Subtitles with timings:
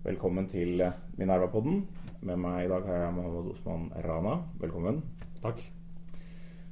[0.03, 0.83] Velkommen til
[1.16, 1.87] Minerva-podden.
[2.27, 4.43] Med meg i dag har jeg Mohammed Osman Rana.
[4.59, 5.00] Velkommen.
[5.40, 5.56] Takk.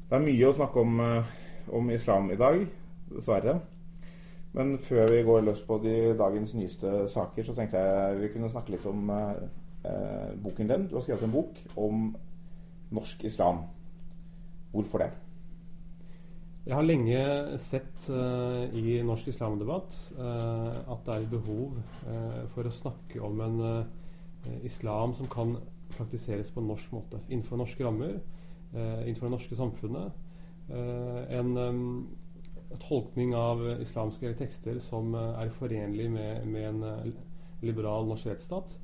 [0.09, 1.23] Det er mye å snakke om, eh,
[1.71, 2.67] om islam i dag,
[3.15, 3.61] dessverre.
[4.53, 8.49] Men før vi går løs på de dagens nyeste saker, så tenkte jeg vi kunne
[8.49, 9.33] snakke litt om eh,
[9.85, 10.87] eh, boken din.
[10.87, 12.15] Du har skrevet en bok om
[12.91, 13.57] norsk islam.
[14.73, 15.26] Hvorfor det?
[16.67, 17.19] Jeg har lenge
[17.63, 21.77] sett uh, i norsk islamdebatt uh, at det er behov
[22.09, 23.61] uh, for å snakke om en
[24.67, 25.55] islam som kan
[25.95, 27.21] praktiseres på en norsk måte.
[27.27, 28.19] Innenfor norske rammer,
[28.73, 30.13] innenfor det norske samfunnet.
[30.69, 32.07] en um,
[32.79, 37.13] tolkning av islamske tekster som er forenlig med, med en
[37.61, 38.77] liberal norsk rettsstat.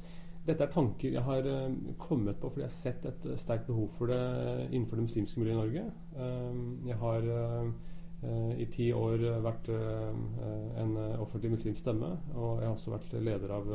[0.43, 1.45] Dette er tanker jeg har
[2.01, 4.19] kommet på fordi jeg har sett et sterkt behov for det
[4.73, 5.85] innenfor det muslimske miljøet i Norge.
[6.87, 7.29] jeg har
[8.57, 13.71] i ti år vært en offentlig muslimsk stemme, og jeg har også vært leder av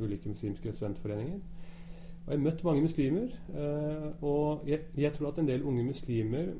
[0.00, 1.38] ulike muslimske studentforeninger.
[2.24, 3.34] Og jeg har møtt mange muslimer,
[4.24, 6.54] og jeg, jeg, tror at en del unge muslimer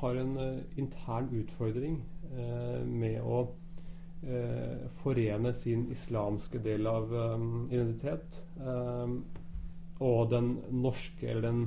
[0.00, 0.34] har en
[0.80, 2.00] intern utfordring
[2.86, 3.44] med å
[4.26, 9.20] eh, forene sin islamske del av um, identitet um,
[10.02, 11.62] og den norske, eller den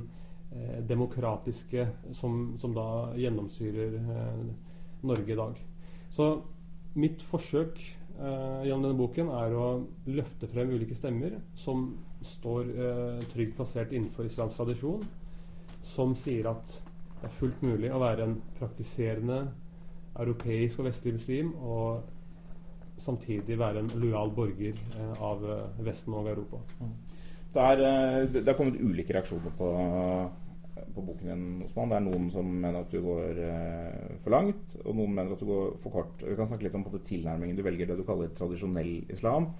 [0.52, 4.44] eh, demokratiske, som, som, da gjennomsyrer eh,
[5.06, 5.56] Norge i dag.
[6.10, 6.28] Så
[6.94, 9.66] mitt forsøk eh, gjennom denne boken er å
[10.10, 11.90] løfte frem ulike stemmer som
[12.22, 12.68] står
[13.32, 15.06] trygt plassert innenfor islamsk tradisjon,
[15.80, 16.74] som sier at
[17.20, 19.46] det er fullt mulig å være en praktiserende
[20.20, 22.02] europeisk og vestlig muslim og
[23.00, 26.60] samtidig være en lojal borger eh, av eh, Vesten og Europa.
[26.80, 26.92] Mm.
[27.54, 29.70] Det er, eh, det er kommet ulike reaksjoner på,
[30.94, 31.90] på boken din, Osman.
[31.90, 33.42] Det er noen som mener at du går
[34.22, 36.24] for langt, og noen mener at du går for kort.
[36.26, 39.52] Vi kan snakke litt om på det tilnærmingen du velger det du kaller tradisjonell islam.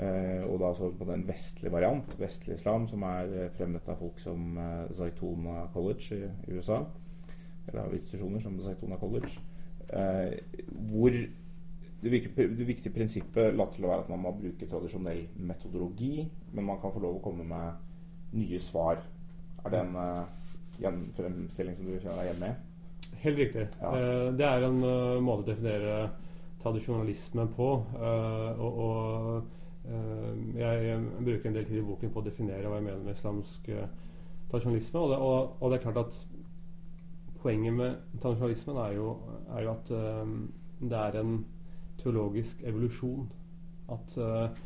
[0.00, 4.56] og da altså på den vestlige variant, vestlig islam, som er fremmet av folk som
[4.96, 6.16] Zaitona College
[6.48, 6.78] i USA.
[7.66, 9.42] Eller av institusjoner som Zaitona College.
[10.92, 11.16] hvor
[12.00, 16.24] det, det, viktige prinsippet later til å være at man må bruke tradisjonell metodologi,
[16.54, 19.02] men man kan få lov å komme med nye svar.
[19.64, 20.24] Er det en uh,
[21.18, 22.66] fremstilling som du kjenner deg igjen med?
[23.20, 23.66] Helt riktig.
[23.82, 23.92] Ja.
[23.92, 26.00] Uh, det er en uh, måte å definere
[26.60, 27.68] tradisjonalisme på.
[28.60, 29.86] og, og
[30.52, 33.16] jeg, jeg, bruker en del tid i boken på å definere hva jeg mener med
[33.16, 33.70] islamsk
[34.50, 35.00] tradisjonalisme.
[35.00, 36.18] Og det, og, og det, er klart at
[37.40, 39.14] poenget med tradisjonalismen er jo,
[39.56, 39.94] er jo at
[40.84, 41.32] det er en
[42.00, 43.28] teologisk evolusjon.
[43.90, 44.60] At eh,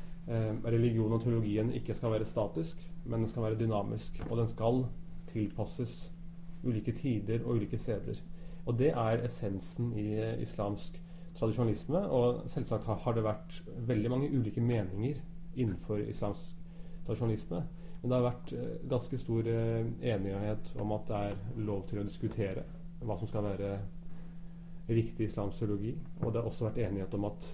[0.64, 4.20] religion og teologien ikke skal være statisk, men den skal være dynamisk.
[4.30, 4.84] Og den skal
[5.26, 6.12] tilpasses
[6.64, 8.20] ulike tider og ulike steder.
[8.66, 11.00] Og det er essensen i eh, islamsk
[11.34, 11.98] tradisjonalisme.
[11.98, 15.20] Og selvsagt har, det vært veldig mange ulike meninger
[15.56, 16.56] innenfor islamsk
[17.06, 17.62] tradisjonalisme.
[18.02, 22.00] Men det har vært eh, ganske stor eh, enighet om at det er lov til
[22.00, 22.64] å diskutere
[23.04, 23.74] hva som skal være
[24.88, 25.94] riktig islamsk teologi.
[26.22, 27.48] Og det har også vært enighet om at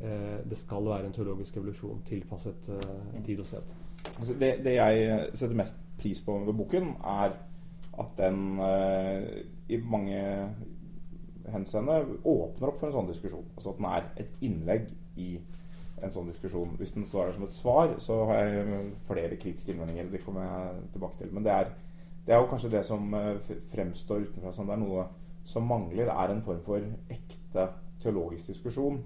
[0.00, 3.76] eh, det skal være en teologisk evolusjon tilpasset eh, tid og sted.
[4.08, 7.36] Altså det, det, jeg setter mest pris på ved boken, er
[7.98, 9.28] at den eh,
[9.68, 10.22] i mange
[11.48, 13.46] henseende åpner opp for en sånn diskusjon.
[13.56, 15.32] Altså at den er et innlegg i
[16.04, 16.76] en sånn diskusjon.
[16.78, 20.10] Hvis den står her som et svar, så har jeg flere kritiske innvendinger.
[20.12, 21.32] Det kommer jeg tilbake til.
[21.34, 21.72] Men det er,
[22.26, 25.08] det er jo kanskje det som eh, fremstår utenfra som det er noe
[25.48, 27.68] som mangler, er en form for ekte
[28.02, 29.00] teologisk diskusjon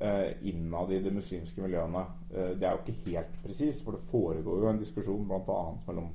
[0.00, 2.04] eh, innad i de muslimske miljøene.
[2.30, 5.58] Eh, det er jo ikke helt presis, for det foregår jo en diskusjon bl.a.
[5.88, 6.12] mellom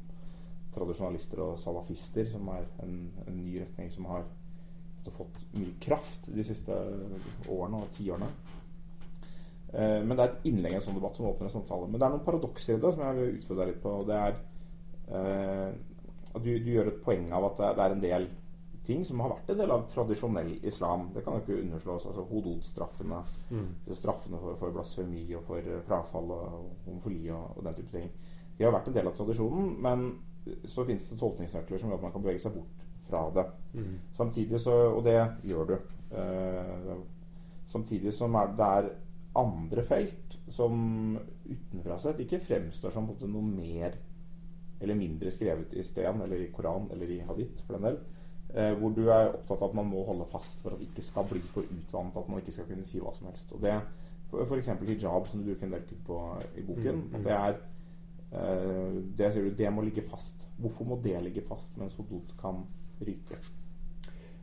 [0.74, 2.96] tradisjonalister og salafister, som er en,
[3.28, 4.26] en ny retning som har
[5.12, 6.76] fått mye kraft de siste
[7.50, 8.30] årene og tiårene.
[9.74, 11.90] Eh, men det er et innlegg i en sånn debatt som åpner en samtale.
[11.90, 13.96] Men det er noen paradokser i det som jeg vil utfordre deg litt på.
[14.10, 14.42] det er
[16.32, 18.28] at du, du, gjør et poeng av at det er en del
[18.92, 21.08] ting som har vært en del av tradisjonell islam.
[21.16, 22.08] Det kan jo ikke underslås.
[22.10, 23.22] altså Hododstraffene,
[23.52, 23.70] mm.
[23.96, 28.12] straffene for, for, blasfemi og for eh, frafall og homofili og, og, den type ting.
[28.58, 30.10] De har vært en del av tradisjonen, men
[30.68, 33.48] så finnes det tolkningsnøkler som gjør at man kan bevege seg bort fra det.
[33.78, 33.96] Mm.
[34.18, 35.18] Samtidig så, Og det
[35.48, 35.76] gjør du.
[36.12, 36.96] Uh,
[37.70, 38.90] samtidig som er det er
[39.40, 41.16] andre felt som
[41.46, 43.94] utenfra sett ikke fremstår som noe mer
[44.82, 48.21] eller mindre skrevet i sten eller i Koran eller i hadith, for den del Eh,
[48.52, 51.28] hvor du er opptatt av at man må holde fast for at det ikke skal
[51.30, 52.18] bli for utvannet.
[52.20, 53.54] At man ikke skal kunne si hva som helst.
[53.56, 53.78] Og det
[54.40, 54.68] F.eks.
[54.68, 56.18] hijab, som du bruker en del tid på
[56.58, 56.96] i boken.
[56.96, 57.24] Mm, mm.
[57.24, 57.58] det er
[58.32, 60.48] eh, det, sier du, det må ligge fast.
[60.62, 62.64] Hvorfor må det ligge fast, mens hodot kan
[63.02, 63.40] ryke?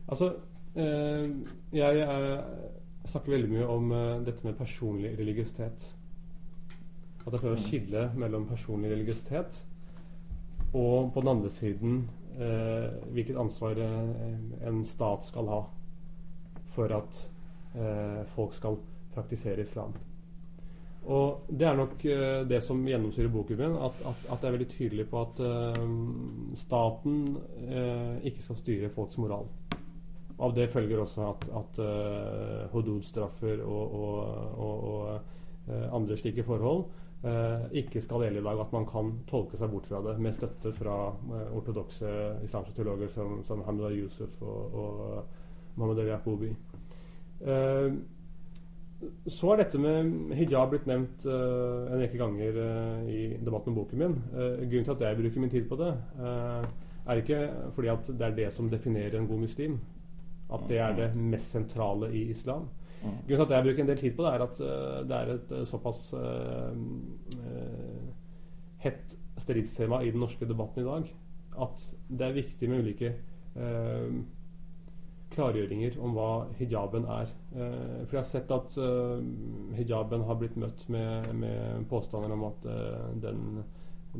[0.07, 0.33] Altså,
[0.75, 1.29] eh,
[1.73, 2.43] jeg eh,
[3.05, 5.89] snakker veldig mye om eh, dette med personlig religiøsitet.
[7.25, 9.63] At jeg prøver å skille mellom personlig religiøsitet
[10.69, 15.63] og på den andre siden eh, hvilket ansvar eh, en stat skal ha
[16.69, 17.23] for at
[17.75, 18.77] eh, folk skal
[19.13, 19.93] praktisere islam.
[21.09, 24.57] Og det er nok eh, det som gjennomsyrer boken min, at, at, at jeg er
[24.57, 25.81] veldig tydelig på at eh,
[26.59, 27.23] staten
[27.65, 29.49] eh, ikke skal styre folks moral.
[30.39, 34.19] Av det følger også at, at uh, hudud-straffer og, og,
[34.55, 35.38] og, og uh,
[35.69, 36.85] andre slike forhold
[37.23, 38.61] uh, ikke skal gjelde i dag.
[38.61, 40.99] At man kan tolke seg bort fra det med støtte fra
[41.55, 42.13] ortodokse
[42.45, 46.53] islamske teologer som, som Hamida Yusuf og, og Mohammed El Yaqubi.
[49.31, 52.57] så er dette med hijab blitt nevnt en rekke ganger
[53.07, 54.17] i debatten om boken min.
[54.33, 57.39] grunnen til at jeg bruker min tid på det, er ikke
[57.71, 59.79] fordi at det er det som definerer en god muslim.
[60.53, 62.67] At det er det mest sentrale i islam.
[63.01, 65.33] Grunnen til at jeg bruker en del tid på det, er at uh, det er
[65.35, 66.73] et uh, såpass uh,
[68.83, 71.13] hett stridstema i den norske debatten i dag
[71.59, 73.09] at det er viktig med ulike
[75.33, 77.31] klargjøringer om hva hijaben er.
[77.51, 78.77] for jeg har sett at
[79.75, 82.67] hijaben har blitt møtt med, med påstander om at
[83.25, 83.41] den,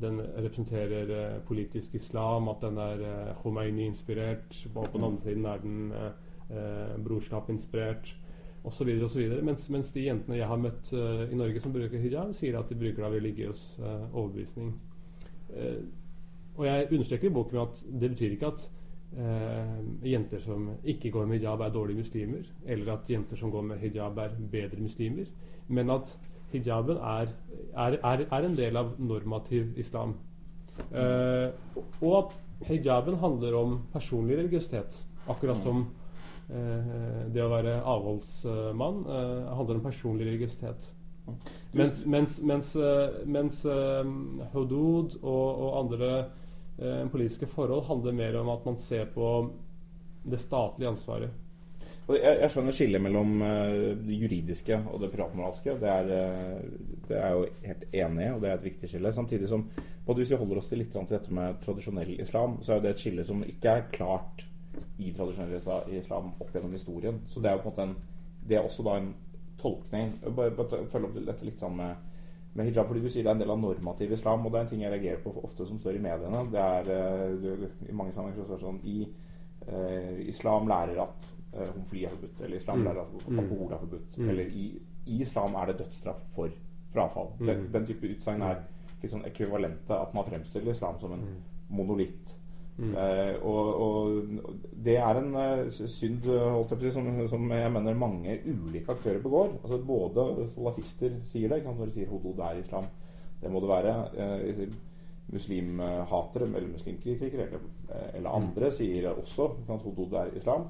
[0.01, 3.05] den representerer politisk islam, at den er
[3.39, 4.65] Khomeini-inspirert.
[4.73, 5.93] Og på den andre siden er den
[6.49, 8.15] eh, brorskap-inspirert
[8.69, 9.21] osv.
[9.45, 12.69] Mens, mens de jentene jeg har møtt uh, i Norge som bruker hijab, sier at
[12.69, 14.73] de bruker det av religiøs uh, overbevisning.
[15.53, 15.81] Uh,
[16.59, 18.69] og jeg understreker i boken at det betyr ikke at
[20.05, 23.79] jenter som ikke går med hijab, er dårlige muslimer, eller at jenter som går med
[23.81, 25.31] hijab, er bedre muslimer,
[25.65, 26.11] men at
[26.51, 27.31] hijaben er,
[27.73, 30.13] er, er, er en del av normativ islam.
[30.91, 32.37] og at
[32.69, 35.87] hijaben handler om personlig religiøsitet, akkurat som
[36.49, 40.89] det å være avholdsmann eh, handler om personlig religiøsitet.
[41.77, 43.59] Mens, mens, mens, eh, mens
[44.55, 46.13] hudud og, og andre
[47.11, 49.27] politiske forhold handler mer om at man ser på
[50.31, 51.33] det statlige ansvaret.
[52.07, 53.33] Jeg, jeg, skjønner skillet mellom
[53.99, 55.75] det juridiske og det privatmoralske.
[55.81, 56.07] Det er,
[57.09, 59.11] det er jo helt enig i, og det er et viktig skille.
[59.13, 59.67] Samtidig som
[60.07, 62.95] både hvis vi holder oss til litt til dette med tradisjonell islam, så er det
[62.95, 64.47] et skille som ikke er klart
[64.97, 67.21] i tradisjonell islam opp gjennom historien.
[67.27, 67.95] Så det er jo på en måte en,
[68.49, 69.11] det er også da en
[69.59, 70.13] tolkning.
[70.35, 72.05] Bare, bare følge opp dette litt med,
[72.53, 74.45] med, hijab, fordi du sier det er en del av normativ islam.
[74.45, 76.45] Og det er en ting jeg reagerer på ofte som står i mediene.
[76.53, 78.97] Det er du, I mange sammenhenger så står det sånn i
[79.69, 82.43] uh, Islam lærer at uh, homofili er forbudt.
[82.45, 82.89] Eller islam mm.
[82.89, 83.43] lærer at mm.
[83.43, 84.17] alkohol er forbudt.
[84.17, 84.33] Mm.
[84.33, 84.67] Eller i,
[85.05, 86.59] i, islam er det dødsstraff for
[86.89, 87.33] frafall.
[87.39, 87.47] Mm.
[87.47, 88.63] Den, den, type utsagn er
[89.01, 89.95] litt sånn ekvivalente.
[89.95, 91.25] At man fremstiller islam som en
[91.69, 92.35] monolitt
[92.79, 92.93] Mm.
[92.95, 94.51] Uh, og, og,
[94.85, 99.57] det er en uh, synd si, som, som, jeg mener mange ulike aktører begår.
[99.63, 102.87] Altså Både salafister sier det, når de sier hodod er islam.
[103.41, 103.97] Det må det være.
[104.15, 104.77] Uh,
[105.29, 107.65] muslimhatere eller muslimkritikere eller,
[108.17, 108.73] eller, andre mm.
[108.73, 110.63] sier også at hodod er islam.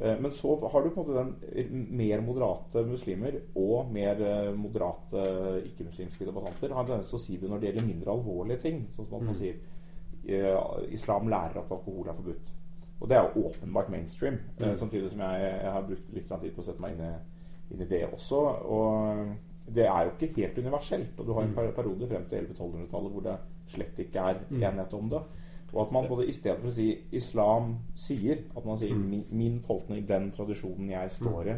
[0.00, 1.22] Men så har du på en måte
[1.54, 4.18] den mer moderate muslimer og mer
[4.56, 5.22] moderate
[5.68, 8.80] ikke-muslimske debattanter har en tendens til å si det når det gjelder mindre alvorlige ting.
[8.96, 9.38] Sånn som at man mm.
[9.42, 9.89] sier Eh,
[10.90, 12.50] islam lærer at alkohol er forbudt.
[13.00, 14.34] Og det er jo åpenbart mainstream.
[14.58, 14.76] Eh, mm.
[14.76, 17.12] Samtidig som jeg, jeg, har brukt litt tid på å sette meg inn i,
[17.74, 18.40] inn i, det også.
[18.76, 21.14] Og det er jo ikke helt universelt.
[21.16, 21.60] Og du har en mm.
[21.76, 23.36] periode frem til 1100-1200-tallet hvor det
[23.70, 24.58] slett ikke er mm.
[24.58, 25.22] enighet om det.
[25.70, 29.22] Og at man både i stedet for å si 'islam sier', at man sier min,
[29.30, 31.54] min tolkning, den tradisjonen jeg står i,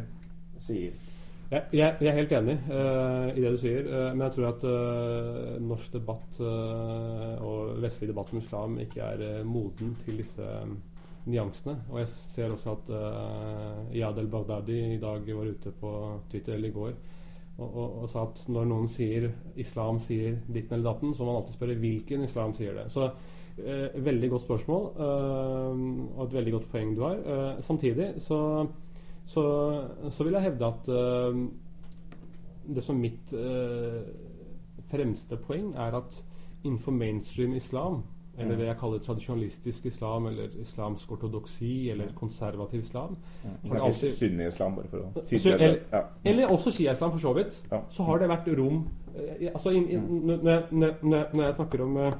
[0.61, 0.99] sier
[1.52, 4.49] jeg, jeg, jeg, er helt enig uh, i det du sier, uh, men jeg tror
[4.49, 10.78] at uh, norsk debatt og vestlig debatt om islam ikke er moden til disse um,
[11.28, 11.76] nyansene.
[11.92, 15.92] Og jeg ser også at uh, Yad el-Baghdadi i dag var ute på
[16.32, 16.94] Twitter eller i går
[17.59, 19.28] og, og, og, sa at når noen sier
[19.61, 22.87] islam sier ditten eller datten, så må man alltid spørre hvilken islam sier det.
[22.90, 23.11] Så
[23.52, 27.18] veldig godt spørsmål og et veldig godt poeng du har.
[27.61, 28.38] samtidig så
[29.26, 29.45] så,
[30.11, 31.43] så vil jeg hevde at uh,
[32.75, 34.02] det som mitt uh,
[34.91, 36.25] fremste poeng er at
[36.64, 38.02] innenfor mainstream islam,
[38.38, 43.93] eller det jeg kaller tradisjonalistisk islam, eller islamsk ortodoksi, eller konservativ islam ja.
[43.93, 45.83] Sunni-islam, bare for å tydeliggjøre det.
[45.93, 46.00] Ja.
[46.25, 47.59] Eller også shia-islam, for så vidt.
[47.73, 47.83] Ja.
[47.93, 51.99] Så har det vært rom eh, altså in, in, når, når, når, jeg snakker om
[52.07, 52.14] uh,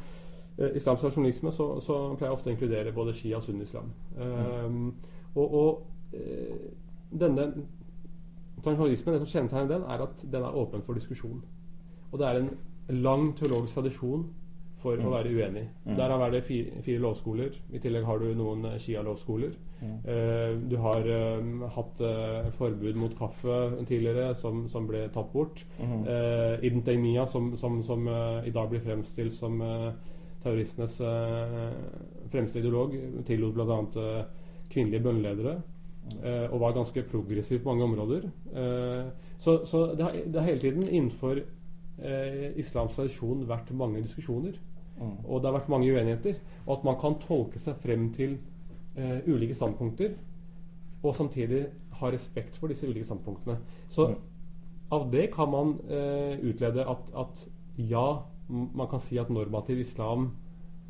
[0.75, 3.89] islamsk tradisjonisme, så, så, pleier jeg ofte å inkludere både shia- og sunni-islam.
[4.21, 4.93] Um,
[5.33, 6.13] og, og
[7.21, 7.49] denne
[8.62, 11.42] tradisjonalismen, det som kjennetegner den, er at den er åpen for diskusjon.
[12.12, 12.50] Og det er en
[13.02, 14.28] lang teologisk tradisjon
[14.83, 15.07] for Mm.
[15.07, 15.69] å være uenig.
[15.87, 15.97] Mm.
[15.97, 17.50] Der er det fire, fire lovskoler.
[17.73, 19.52] I tillegg har du noen eh, Shia-lovskoler.
[19.83, 19.99] Mm.
[20.07, 25.64] Uh, du har eh, hatt uh, forbud mot kaffe tidligere, som, som ble tatt bort.
[25.81, 28.07] Eh, Ibn Taymiyyah, som, som, som
[28.45, 29.59] i dag blir fremstilt som
[30.42, 30.97] terroristenes
[32.31, 33.78] fremste ideolog, tillot bl.a.
[33.97, 34.25] Uh,
[34.71, 35.61] kvinnelige bønneledere.
[36.23, 38.29] Eh, og var ganske progressiv på mange områder.
[38.55, 41.43] Eh, så så det, har, det har hele tiden innenfor
[41.99, 44.59] eh, islams tradisjon vært mange diskusjoner.
[44.99, 45.17] Mm.
[45.25, 46.35] Og det har vært mange uenigheter.
[46.67, 48.37] Og at man kan tolke seg frem til
[48.97, 50.15] eh, ulike standpunkter,
[51.03, 51.65] og samtidig
[51.99, 53.57] ha respekt for disse ulike standpunktene.
[53.89, 54.17] Så Mm.
[54.91, 60.31] av det kan man eh, utlede at, at ja, man kan si at normativ islam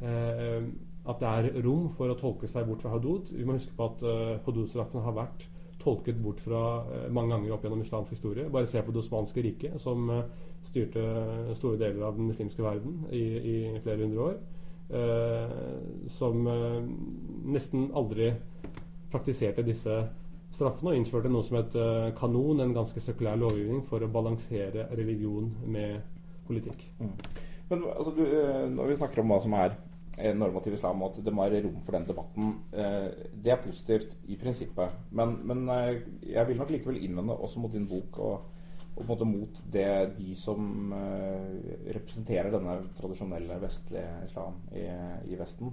[0.02, 0.62] eh,
[1.08, 3.88] At det er rom for å tolke seg bort fra Hadud Vi må huske på
[3.88, 5.48] at uh, hudud-straffen har vært
[5.82, 8.46] tolket bort fra uh, mange ganger opp gjennom islamsk historie.
[8.52, 10.22] Bare se på Det osmanske riket, som uh,
[10.62, 11.02] styrte
[11.58, 13.22] store deler av den muslimske verden i,
[13.54, 14.42] i flere hundre år.
[14.92, 15.50] Eh,
[16.06, 16.82] som eh,
[17.48, 18.26] nesten aldri
[19.12, 19.94] praktiserte disse
[20.52, 24.90] straffene og innførte noe som het eh, kanon, en ganske sekulær lovgivning for å balansere
[24.92, 26.02] religion med
[26.44, 26.84] politikk.
[27.70, 29.80] Men altså, du, eh, når vi snakker om hva som er eh,
[30.36, 33.08] normativ islam, og at det må være rom for den debatten, eh,
[33.44, 34.98] det er positivt i prinsippet.
[35.10, 36.02] Men, men eh,
[36.34, 38.50] jeg vil nok likevel innvende også mot din bok og,
[38.92, 39.88] og på en måte mot det
[40.18, 44.84] de som eh, representerer denne tradisjonelle vestlige islam i,
[45.32, 45.72] i Vesten,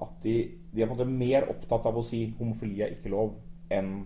[0.00, 0.34] at de,
[0.72, 3.36] de er på en måte mer opptatt av å si homofili er ikke lov,
[3.72, 3.98] enn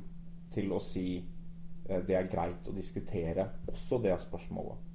[0.52, 4.87] til å si eh, det er greit å diskutere også det spørsmålet.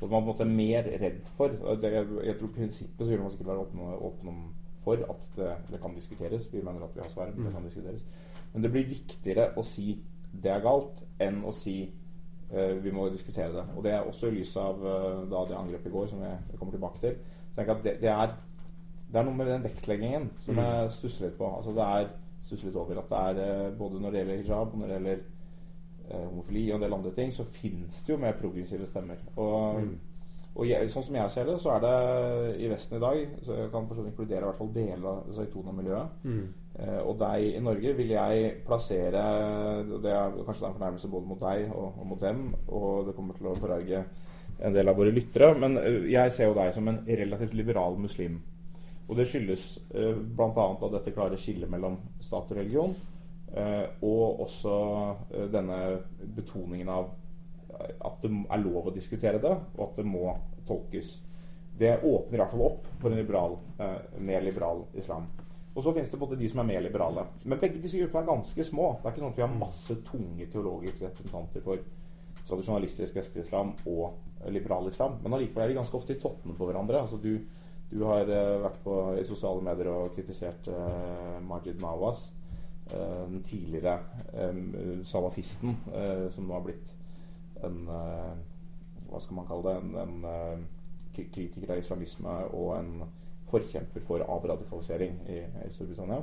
[0.00, 1.52] Så man er på en måte mer redd for
[1.82, 1.90] det,
[2.24, 4.42] Jeg tror prinsippet så vil man sikkert være åpen, åpen om
[4.80, 6.46] for at det, det kan diskuteres.
[6.52, 8.04] Vi mener at vi har svaret, men det kan diskuteres.
[8.52, 9.98] Men det blir viktigere å si
[10.32, 11.74] det er galt, enn å si
[12.54, 13.64] uh, vi må diskutere det.
[13.76, 16.38] Og det er også i lys av uh, da det angrepet i går, som jeg,
[16.52, 17.18] jeg kommer tilbake til.
[17.52, 18.32] Så jeg at det, det, er,
[19.10, 20.64] det er noe med den vektleggingen som Mm.
[20.64, 21.50] jeg stusser litt på.
[21.58, 22.08] Altså det er
[22.46, 24.98] stusser litt over at det er uh, både når det gjelder hijab, og når det
[24.98, 25.22] gjelder
[26.12, 29.20] homofili og en del andre ting, så finnes det jo mer progressive stemmer.
[29.36, 29.98] Og, Mm.
[30.54, 33.54] og jeg, sånn som jeg ser det, så er det i Vesten i dag Så
[33.54, 36.08] jeg kan forstått inkludere i hvert fall deler av Zaitona-miljøet.
[36.24, 36.48] Mm.
[36.78, 39.22] Eh, og deg i Norge vil jeg plassere
[39.82, 43.14] og Det er kanskje en fornærmelse både mot deg og, og mot dem, og det
[43.16, 44.04] kommer til å forarge
[44.60, 47.96] en del av våre lyttere, men eh, jeg ser jo deg som en relativt liberal
[47.98, 48.40] muslim.
[49.08, 50.52] Og det skyldes eh, bl.a.
[50.54, 53.19] av dette klare skillet mellom stat og religion, eh,
[54.06, 54.76] og også
[55.34, 55.80] eh, denne
[56.36, 57.10] betoningen av
[57.74, 60.34] eh, at det er lov å diskutere det, og at det må
[60.68, 61.16] tolkes.
[61.80, 65.30] Det åpner i hvert fall opp for en liberal, eh, mer liberal islam.
[65.70, 67.24] Og så finnes det både de som er mer liberale.
[67.44, 68.86] Men begge disse gruppene er ganske små.
[68.98, 71.84] Det er ikke sånn at vi har masse tunge teologiske representanter for
[72.50, 74.10] tradisjonalistisk vestlig islam og
[74.42, 75.18] eh, liberal islam.
[75.22, 77.04] Men allikevel er de ganske ofte i tottene på hverandre.
[77.04, 77.32] Altså du,
[77.90, 82.28] du har eh, vært på, i sosiale medier og kritisert eh, Majid Nawaz.
[82.92, 83.98] Den tidligere
[84.34, 86.92] eh, salafisten eh, som nå har blitt
[87.64, 88.34] en eh,
[89.10, 89.76] Hva skal man kalle det?
[89.82, 90.66] En, en eh,
[91.16, 92.92] kritiker av islamisme og en
[93.50, 96.20] forkjemper for avradikalisering i, i Storbritannia.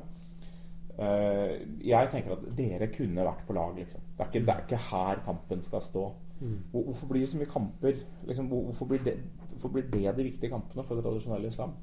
[1.83, 4.01] Jeg tenker at dere kunne vært på lag, liksom.
[4.17, 6.05] Det er ikke, det er ikke her kampen skal stå.
[6.39, 6.55] Mm.
[6.71, 7.99] Hvor, hvorfor blir det så mye kamper?
[8.29, 9.13] Liksom, hvor- hvorfor, blir det,
[9.51, 11.75] hvorfor blir det de viktige kampene for tradisjonell islam?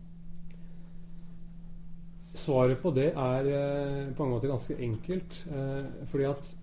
[2.35, 5.41] Svaret på det er eh, på mange måter ganske enkelt.
[5.51, 6.57] Eh, fordi at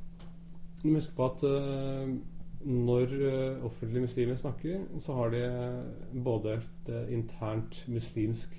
[0.82, 2.14] Du må huske på at eh,
[2.66, 3.14] når
[3.66, 5.44] offentlige muslimer snakker, så har de
[6.24, 8.54] både et internt muslimsk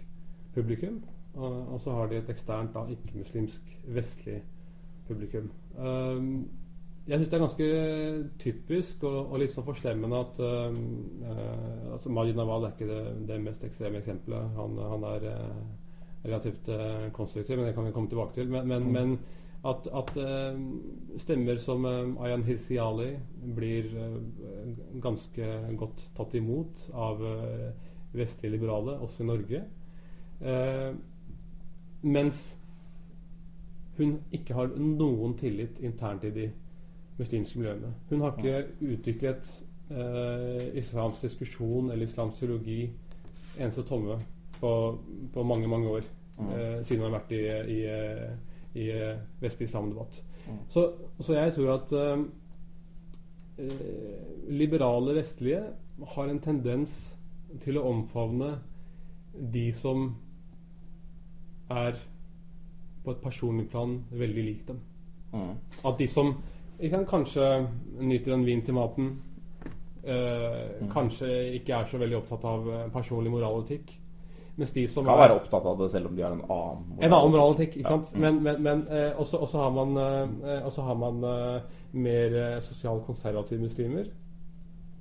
[0.55, 1.03] publikum,
[1.35, 3.63] og, så har de et eksternt da, ikke-muslimsk
[3.95, 4.43] vestlig
[5.09, 5.51] publikum.
[5.79, 6.49] Um,
[7.07, 7.69] jeg syns det er ganske
[8.39, 10.77] typisk og, og litt sånn forstemmende at um,
[11.27, 14.53] eh, altså Majid Nawal er ikke det, det mest ekstreme eksempelet.
[14.59, 15.57] Han, han er eh,
[16.25, 18.49] relativt eh, konstruktiv, men det kan vi komme tilbake til.
[18.49, 18.93] Men, men, Mm.
[18.93, 19.19] men
[19.65, 20.59] at, at eh,
[21.19, 23.17] stemmer som eh, Ayan Hisiali
[23.57, 23.91] blir
[25.03, 27.23] ganske godt tatt imot av
[28.13, 29.63] vestlige liberale, også i Norge.
[32.03, 32.59] Mens
[33.97, 36.51] hun ikke har noen tillit internt i de
[37.19, 37.93] muslimske miljøene.
[38.11, 39.51] Hun har ikke utviklet
[39.91, 42.81] eh, islamsk diskusjon eller islamsk teologi
[43.59, 44.19] eneste tomme
[44.63, 44.73] på,
[45.35, 46.11] på mange, mange år.
[46.39, 46.51] Mm.
[46.51, 47.43] Eh, siden han har vært i,
[47.75, 47.81] i,
[48.83, 50.21] i eh, vestlig islamdebatt.
[50.47, 50.61] Mm.
[50.71, 50.87] Så,
[51.21, 52.23] så jeg tror at eh,
[53.59, 55.65] eh, liberale vestlige
[56.15, 56.95] har en tendens
[57.61, 58.55] til å omfavne
[59.53, 60.09] de som
[61.73, 61.99] er
[63.03, 64.81] på et personlig plan veldig lik dem.
[65.33, 65.55] Mm.
[65.89, 66.35] At de som
[66.83, 67.47] sant, kanskje
[68.03, 69.13] nyter en vin til maten,
[70.05, 70.89] eh, Mm.
[70.91, 71.29] kanskje
[71.61, 73.93] ikke er så veldig opptatt av personlig moral og etikk,
[74.57, 77.13] Mens de som Kan være opptatt av det selv om de har en annen En
[77.13, 78.11] annen moraletikk, ikke sant.
[78.21, 83.07] Men, men, men eh, også, også har man, eh, også har man eh, mer sosialt
[83.07, 84.11] konservative muslimer.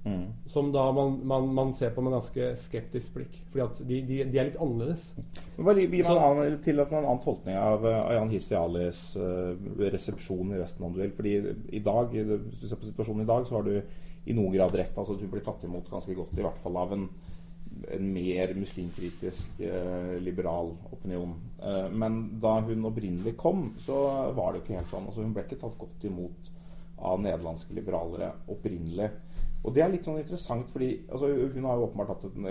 [0.01, 0.31] Mm.
[0.49, 3.35] Som da man, man, man ser på med ganske skeptisk blikk.
[3.51, 5.11] Fordi at de, de, de er litt annerledes.
[5.57, 9.03] Men Bare gi meg en annen, tolkning av Ayan Hirsi Alis
[9.77, 11.11] resepsjon i Vesten, om du vil.
[11.13, 11.35] Fordi
[11.75, 13.75] i dag, hvis du ser på situasjonen i dag, så har du
[14.25, 14.97] i noen grad rett.
[14.97, 17.05] Altså Du blir tatt imot ganske godt, i hvert fall av en,
[17.89, 21.35] en mer muslimkritisk, eh, liberal opinion.
[21.63, 23.97] Eh, men da hun opprinnelig kom, så
[24.35, 25.07] var det jo ikke helt sånn.
[25.07, 26.51] Altså Hun ble ikke tatt godt imot
[27.01, 29.09] av nederlandske liberalere opprinnelig.
[29.63, 32.47] Og det er litt sånn interessant, fordi altså, hun har jo åpenbart hatt en,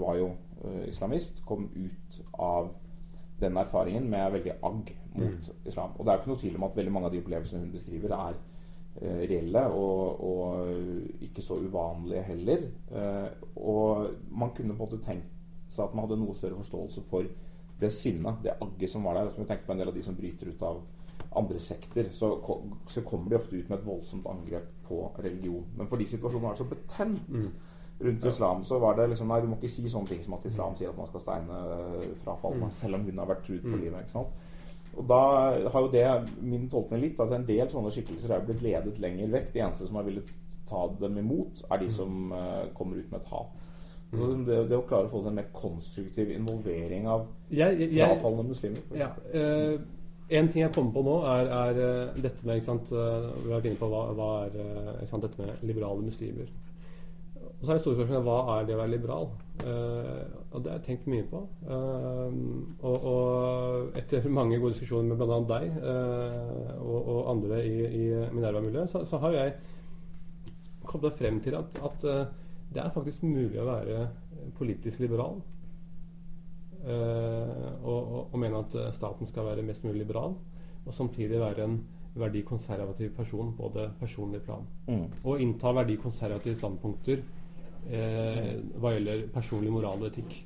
[0.00, 0.32] var jo
[0.64, 2.72] eh, islamist, kom ut av
[3.42, 5.94] den erfaringen med veldig agg mot islam.
[5.98, 7.74] Og det er jo ikke noe tvil om at veldig mange av de opplevelsene hun
[7.74, 8.38] beskriver, er
[9.00, 12.66] reelle og, og ikke så uvanlige heller.
[12.92, 15.30] Eh, og man kunne på en måte tenkt
[15.72, 17.28] seg at man hadde noe større forståelse for
[17.82, 19.30] det sinnet, det agget som var der.
[19.32, 20.82] Som jeg tenker på en del av de som bryter ut av
[21.40, 22.34] andre sekter, så,
[22.86, 25.64] så kommer de ofte ut med et voldsomt angrep på religion.
[25.78, 27.48] Men fordi situasjonen var så betent
[28.02, 30.46] rundt islam, så var det liksom Nei, du må ikke si sånne ting som at
[30.48, 33.78] islam sier at man skal steine eh, frafalne, selv om hun har vært truet på
[33.78, 34.04] livet.
[34.04, 34.50] ikke sant?
[34.92, 35.20] Og da
[35.72, 36.06] har jo det
[36.44, 39.52] min tolkning litt, at en del sånne skikkelser er blitt ledet lenger vekk.
[39.54, 40.28] De eneste som har villet
[40.68, 43.70] ta dem imot, er de som uh, kommer ut med et hat.
[44.12, 47.96] Så det, det å klare å få til en mer konstruktiv involvering av Jeg, jeg,
[47.96, 49.78] frafalne muslimer ja, eh,
[50.36, 53.54] en ting jeg kommer på nå, er, er eh, dette med ikke sant, Vi har
[53.54, 56.52] vært inne på hva, hva er sant, dette med liberale muslimer.
[57.62, 59.28] Og så er det store spørsmålet hva er det å være liberal?
[59.62, 61.42] Uh, og det har jeg tenkt mye på.
[61.62, 62.32] Uh,
[62.82, 65.36] og, og etter mange gode diskusjoner med bl.a.
[65.46, 69.52] deg uh, og, og andre i, i Minerva-miljøet, så, så har jeg
[70.90, 72.06] kommet frem til at, at
[72.74, 74.08] det er faktisk mulig å være
[74.58, 75.38] politisk liberal.
[76.82, 78.00] og,
[78.32, 80.34] og, mene at staten skal være mest mulig liberal,
[80.82, 81.76] og samtidig være en
[82.18, 84.66] verdikonservativ person på det personlige plan.
[84.88, 85.06] Mm.
[85.22, 87.22] Og innta verdikonservative standpunkter
[87.90, 90.36] eh, hva gjelder personlig moral og etikk.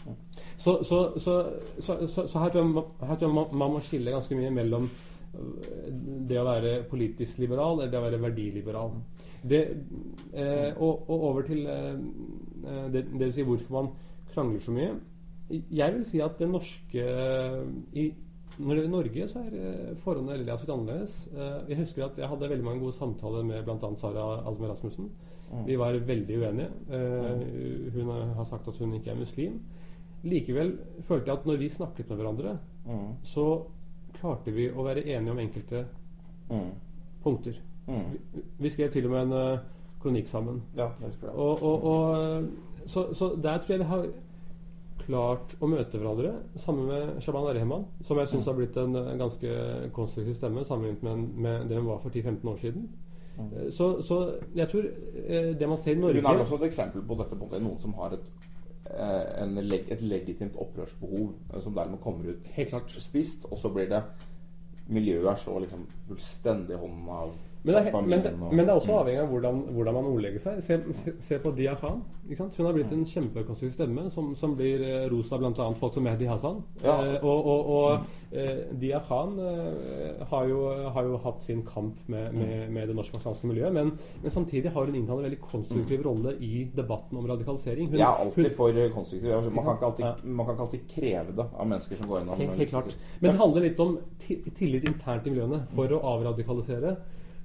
[0.56, 1.36] Så, så, så,
[1.80, 4.88] så, her tror jeg, ma- her tror jeg man, man må skille ganske mye mellom
[4.88, 5.90] øh,
[6.30, 8.96] det å være politisk liberal eller det å være verdiliberal.
[9.46, 9.60] Det,
[10.32, 11.92] eh, og, og over til eh,
[12.64, 13.92] eh, det, det vil si hvorfor man
[14.32, 14.94] krangler så mye.
[15.70, 17.02] Jeg vil si at det norske
[17.94, 18.08] i,
[18.56, 21.14] Når det gjelder Norge, så er eh, forholdene relativt annerledes.
[21.36, 23.90] Eh, Jeg husker at jeg hadde veldig mange gode samtaler med bl.a.
[24.00, 25.10] Sara Azmer Rasmussen.
[25.66, 26.68] Vi var veldig uenige.
[26.90, 29.60] Eh, Hun har sagt at hun ikke er muslim.
[30.26, 30.72] Likevel
[31.06, 32.56] følte jeg at når vi snakket med hverandre,
[33.22, 33.44] så
[34.16, 35.84] klarte vi å være enige om enkelte
[37.22, 37.58] punkter.
[38.58, 39.58] Vi, skrev til og med en eh,
[40.02, 40.62] kronikk sammen.
[40.76, 40.88] Ja.
[41.34, 42.48] Og, og, og,
[42.86, 44.06] så, så der tror jeg vi har
[45.06, 49.18] klart å møte hverandre, sammen med Shaban Arehman, som jeg syns har blitt en, en
[49.20, 49.50] ganske
[49.94, 52.88] konstruktiv stemme sammenlignet med, med det hun var for 10-15 år siden.
[53.38, 54.20] Eh, Så, så
[54.54, 54.82] jeg tror
[55.58, 57.62] det man ser i Norge Hun er også et eksempel på dette punktet.
[57.62, 58.30] Noen som har et,
[58.90, 62.96] eh, en leg, et legitimt opprørsbehov, eh, som dermed kommer ut Helt klart.
[63.02, 64.02] spist, og så blir det
[64.88, 67.32] miljøet slår liksom fullstendig hånden av
[67.66, 68.98] Men det, er, men, det, men det er også Mm.
[69.00, 70.60] avhengig av hvordan, hvordan man ordlegger seg.
[70.62, 72.04] Se, se, se på Dia Khan.
[72.26, 75.66] Hun har blitt en kjempekonstruktiv stemme som, som blir eh, rost av bl.a.
[75.78, 76.60] folk som Mehdi Hassan.
[76.84, 76.94] Ja.
[77.02, 80.60] Eh, og og, og eh, Dia Khan eh, har, jo,
[80.94, 83.90] har jo hatt sin kamp med, med, med det norsk-pakistanske miljøet, men,
[84.22, 87.90] men samtidig har hun inntatt en veldig konstruktiv rolle i debatten om radikalisering.
[87.90, 89.32] Hun, Jeg er alltid hun, for konstruktiv.
[89.40, 89.90] Altså, Man kan, ikke Ja.
[90.14, 92.96] alltid, man kan ikke alltid kreve det av mennesker som går gjennom Helt, helt klart.
[93.20, 93.98] Men det handler litt om
[94.54, 95.62] tillit internt i miljøene.
[95.74, 96.96] For å avradikalisere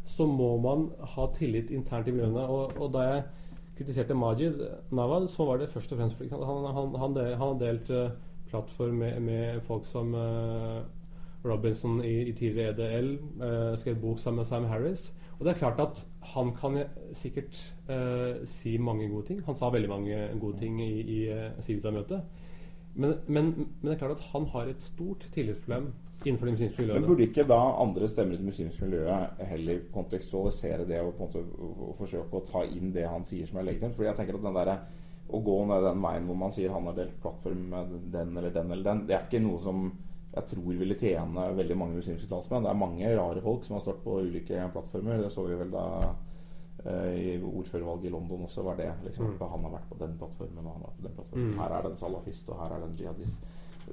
[0.06, 2.46] så må man ha tillit internt i miljøene.
[2.48, 3.24] Og, og da jeg
[3.78, 4.60] kritiserte Majid
[4.92, 7.90] Nawad, så var det først og fremst fordi han, han, han, del, han har delt
[7.90, 8.10] uh,
[8.50, 10.82] plattform med, med folk som uh,
[11.46, 15.12] Robinson i, i tidligere EDL, uh, skrev bok sammen med Sam Harris.
[15.40, 16.84] Og det er klart at han kan
[17.18, 17.58] sikkert
[17.90, 19.40] eh, si mange gode ting.
[19.48, 21.18] Han sa veldig mange gode ting i, i
[21.66, 22.22] Civita-møtet.
[22.94, 25.88] Men, men, men det er klart at han har et stort tillitsproblem
[26.28, 30.88] innenfor det muslimske Men burde ikke da andre stemmer i det muslimske miljøet heller kontekstualisere
[30.90, 33.96] det og på en måte forsøke å ta inn det han sier som er legitimt?
[33.98, 34.76] Fordi jeg tenker at den der,
[35.32, 38.52] Å gå ned den veien hvor man sier han har delt plattform med den eller
[38.52, 39.86] den eller den, det er ikke noe som
[40.32, 42.64] jeg tror ville tjene veldig mange muslimske talsmenn.
[42.64, 45.20] Det er mange rare folk som har stått på ulike plattformer.
[45.20, 45.86] Det så vi vel da
[46.86, 48.94] eh, i ordførervalget i London også var det.
[49.06, 49.40] liksom Mm.
[49.40, 51.52] Han har vært på den plattformen, og han har vært på den plattformen.
[51.52, 51.60] Mm.
[51.60, 53.36] Her er det en salafist, og her er det en jihadist.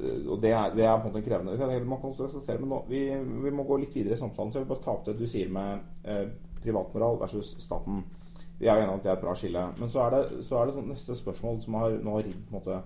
[0.01, 1.85] Eh, Og det er, det er på en måte krevende.
[1.85, 3.01] Man kan konstatere, men nå, vi,
[3.45, 4.53] vi må gå litt videre i samtalen.
[4.53, 6.29] Så jeg vil bare ta opp det du sier med eh,
[6.63, 8.05] privatmoral versus staten.
[8.59, 9.67] Vi er jo enige om at det er et bra skille.
[9.79, 12.41] Men så er det, så er det sånn neste spørsmål som har, nå har ridd
[12.49, 12.79] på en måte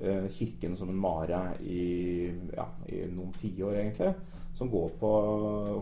[0.00, 4.14] eh, kirken som en mare i, ja, i noen tiår, egentlig.
[4.54, 5.10] Som går på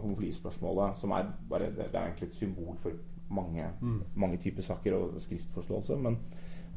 [0.03, 2.93] homofilispørsmålet, som er bare det, det er egentlig et symbol for
[3.33, 4.03] mange, Mm.
[4.17, 5.97] mange typer saker og skriftforståelse.
[5.97, 6.19] Men,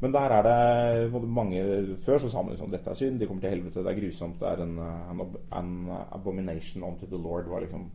[0.00, 3.40] men der er det mange Før så sa man liksom dette er synd, de kommer
[3.42, 5.70] til helvete, det er grusomt, det er en, an, an
[6.12, 7.90] abomination unto the Lord, var liksom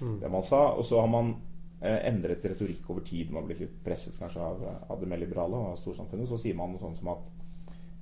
[0.00, 0.18] Mm.
[0.20, 0.58] det man sa.
[0.76, 1.30] Og så har man
[1.80, 3.30] eh, endret retorikk over tid.
[3.30, 4.60] Man har blitt litt presset kanskje av,
[4.92, 6.28] av det mer liberale og av storsamfunnet.
[6.28, 7.30] Så sier man noe sånt som at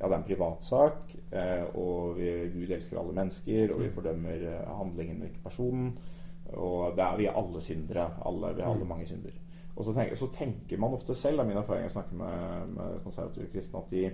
[0.01, 4.43] ja, det er en privatsak, eh, og vi, Gud elsker alle mennesker, og vi fordømmer
[4.43, 5.93] eh, handlingen og ikke personen.
[6.59, 8.09] Og er, vi er alle syndere.
[8.27, 8.89] Alle, vi har alle Mm.
[8.89, 9.39] mange synder.
[9.77, 13.01] Og så tenker, så tenker man ofte selv, av min erfaring, jeg snakker med, med
[13.03, 14.05] konservative kristne, at de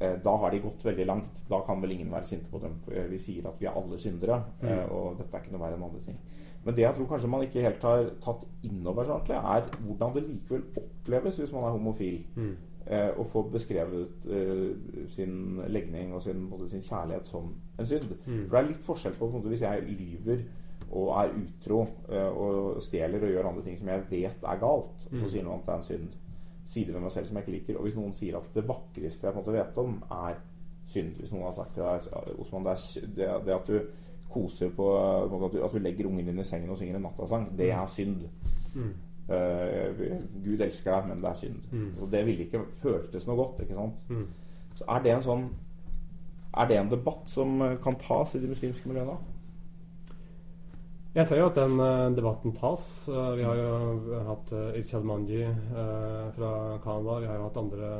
[0.00, 1.42] eh, da har de gått veldig langt.
[1.50, 2.74] Da kan vel ingen være sinte på dem.
[2.90, 5.78] Eh, Vi sier at vi er alle syndere, eh, og dette er ikke noe verre
[5.78, 6.18] enn andre ting.
[6.64, 9.86] Men det jeg tror kanskje man ikke helt har tatt inn over seg ordentlig, er
[9.86, 12.20] hvordan det likevel oppleves hvis man er homofil.
[12.36, 12.52] Mm.
[12.86, 18.10] Eh, få beskrevet eh, sin legning og sin, sin kjærlighet som en synd.
[18.26, 18.48] Mm.
[18.48, 20.42] For det er litt forskjell på, på måte, hvis jeg lyver
[20.92, 25.06] og er utro eh, og stjeler og gjør andre ting som jeg vet er galt,
[25.08, 25.28] og så Mm.
[25.32, 26.08] sier noen at det er en synd.
[26.64, 27.76] Sider ved meg selv som jeg ikke liker.
[27.78, 30.34] Og hvis noen sier at det vakreste jeg på en måte vet om, er
[30.86, 33.80] synd Hvis noen har sagt til deg Osman, det, er, det, at du
[34.32, 34.86] koser på,
[35.30, 37.70] på at, du, at du legger ungen din i sengen og synger en nattasang, det
[37.70, 38.22] er synd.
[38.74, 38.92] Mm.
[39.28, 41.60] Uh, Gud elsker deg, men det er synd.
[41.72, 41.90] Mm.
[42.02, 43.60] Og det ville ikke føltes noe godt.
[43.62, 44.00] ikke sant?
[44.08, 44.26] Mm.
[44.74, 45.44] Så er det en sånn
[46.54, 49.14] Er det en debatt som eh, kan tas i de muslimske miljøene?
[51.12, 52.82] Jeg ser jo at den uh, debatten tas.
[53.04, 57.18] Uh, vi har jo hatt uh, Irshad Manji eh, fra Canada.
[57.20, 57.90] Vi har jo hatt andre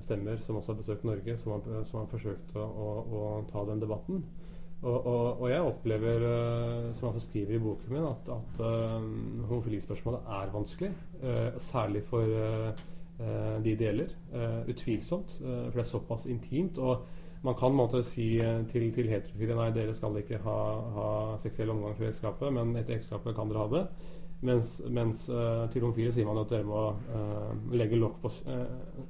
[0.00, 3.66] stemmer som også har besøkt Norge, som har, som har forsøkt å, å, å ta
[3.68, 4.22] den debatten.
[4.78, 8.64] Og, og, og jeg opplever, eh, som jeg også skriver i boken min, at, at
[8.64, 9.08] eh,
[9.50, 10.92] homofilispørsmålet er vanskelig.
[11.20, 12.84] eh, særlig for eh,
[13.20, 14.16] eh, de det gjelder.
[14.32, 15.36] Eh, utvilsomt.
[15.44, 16.80] eh, for det er såpass intimt.
[16.80, 17.04] og
[17.42, 20.58] man kan på måte si eh, til, til heterofile nei, dere skal ikke ha,
[20.96, 21.08] ha
[21.42, 23.84] seksuell omgang før ekteskapet, men etter ekteskapet kan dere ha det.
[24.46, 28.68] Mens, mens uh, til homofile sier man at dere må uh, legge lokk på uh,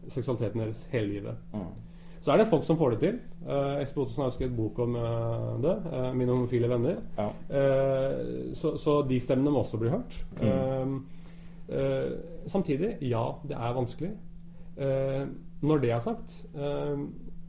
[0.09, 1.43] seksualiteten deres hele livet.
[1.53, 1.67] Mm.
[2.25, 3.19] Så er det folk som får det til.
[3.45, 4.97] Uh, Espen Ottosen har skrevet bok om
[5.63, 5.75] det.
[6.17, 7.03] 'Mine homofile venner'.
[7.19, 7.29] Ja.
[8.57, 10.17] Så, så de stemmene må også bli hørt.
[10.41, 11.05] Mm.
[12.47, 14.11] Samtidig, ja, det er vanskelig.
[15.61, 16.35] Når det er sagt,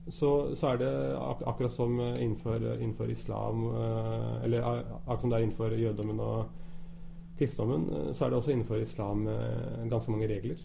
[0.09, 5.37] så, så er det ak akkurat som innenfor, innenfor islam eh, Eller akkurat som det
[5.37, 6.45] er innenfor jødedommen og
[7.37, 10.55] kristendommen, eh, så er det også innenfor islam eh, ganske mange regler.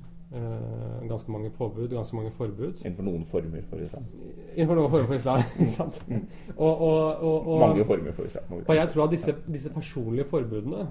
[1.08, 2.80] Ganske mange påbud, ganske mange forbud.
[2.82, 4.06] Innenfor noen former for islam.
[4.56, 5.38] Innenfor noen former for islam.
[5.60, 6.00] ikke sant?
[6.56, 8.44] Og, og, og, og, Mange former for islam.
[8.66, 10.88] og jeg tror at disse, disse personlige forbudene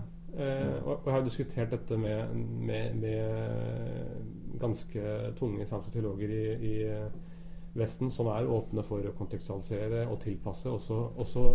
[0.86, 5.02] og, jeg har diskutert dette med, med, med ganske
[5.36, 6.88] tunge islamske teologer i, i
[7.74, 10.70] Vesten, som er åpne for å kontekstualisere og tilpasse.
[10.70, 11.46] Og så, og så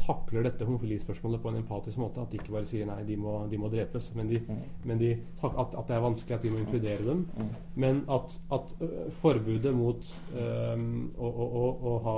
[0.00, 2.22] takler dette homofilispørsmålet på en empatisk måte.
[2.22, 4.62] At de ikke bare sier nei, de må, de må drepes, men, de, Mm.
[4.88, 5.10] men de,
[5.44, 7.26] at, at det er vanskelig, at vi må inkludere dem.
[7.36, 7.50] Mm.
[7.84, 8.74] Men at, at
[9.20, 12.16] forbudet mot um, å, å, å, ha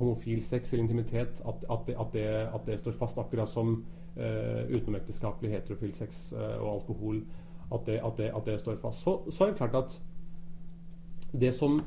[0.00, 3.76] homofil sex eller intimitet, at, at, det, at, det, at det står fast, akkurat som
[4.16, 7.22] uh, utenomekteskapelig heterofil sex uh, og alkohol,
[7.72, 9.04] at det, at, det, at det står fast.
[9.04, 10.00] Så, så er det klart at
[11.32, 11.80] det som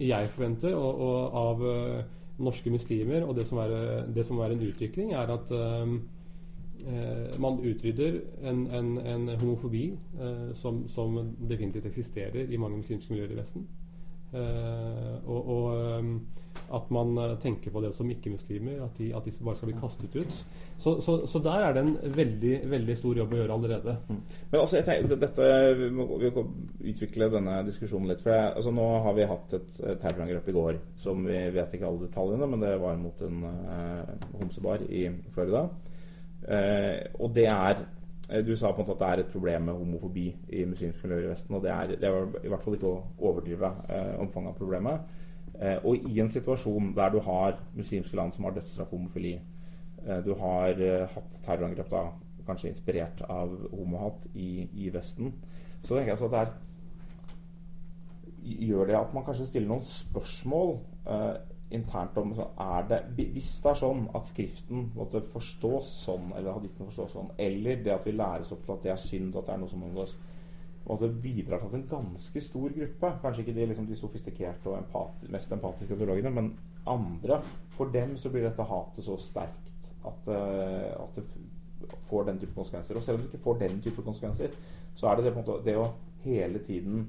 [0.00, 1.76] jeg forventer og, og av ø,
[2.42, 6.00] norske muslimer, og det som, er, det som er en utvikling, er at øhm,
[6.86, 11.18] eh, man utrydder en, en, en homofobi eh, som, som
[11.48, 13.68] definitivt eksisterer i mange muslimske miljøer i Vesten.
[14.32, 16.14] Eh, og og
[16.72, 19.78] at man eh, tenker på det som ikke-muslimer, at, de, at de bare skal bli
[19.80, 20.38] kastet ut.
[20.78, 23.96] Så, så, så der er det en veldig, veldig stor jobb å gjøre allerede.
[24.08, 26.32] Men altså, jeg tenker, dette, vi må vi
[26.92, 28.24] utvikle denne diskusjonen litt.
[28.24, 31.88] For jeg, altså, nå har vi hatt et terrorangrep i går som vi vet ikke
[31.88, 35.66] alle detaljene, men det var mot en eh, homsebar i Florida.
[36.48, 37.84] Eh, og det er
[38.30, 41.06] eh, Du sa på en måte at det er et problem med homofobi i muslimske
[41.06, 41.54] miljøer i Vesten.
[41.54, 45.18] Og det er, det er i hvert fall ikke å overdrive eh, omfanget av problemet.
[45.60, 49.34] Eh, og i en situasjon der du har muslimske land som har dødsstraff homofili,
[50.06, 52.06] eh, du har eh, hatt terrorangrep da
[52.46, 55.34] kanskje inspirert av homohat i, i Vesten,
[55.82, 56.52] så tenker jeg så at det er
[58.42, 60.72] Gjør det at man kanskje stiller noen spørsmål
[61.06, 61.36] eh,
[61.72, 62.98] internt om er det,
[63.32, 67.94] Hvis det er sånn at Skriften måtte forstås sånn, eller haditten forstås sånn, eller det
[67.94, 70.16] at vi læres opp til at det er synd, at det er noe som omgås
[70.86, 73.98] og at det bidrar til at en ganske stor gruppe, kanskje ikke de, liksom, de
[73.98, 76.50] sofistikerte og empati, mest empatiske teologene, men
[76.90, 77.38] andre,
[77.76, 81.24] for dem så blir dette hatet så sterkt at, eh, at det
[82.08, 82.98] får den type konsekvenser.
[82.98, 84.58] Og selv om det ikke får den type konsekvenser,
[84.94, 85.92] så er det det, måte, det å
[86.22, 87.06] hele tiden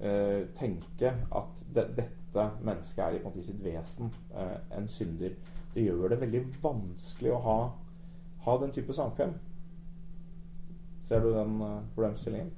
[0.00, 4.88] uh, tenke at det, det, dette mennesket er i, måte, i sitt vesen uh, en
[4.88, 5.34] synder.
[5.74, 7.58] Det gjør det veldig vanskelig å ha,
[8.46, 9.34] ha den type samkvem.
[11.02, 12.52] Ser du den uh, problemstillingen?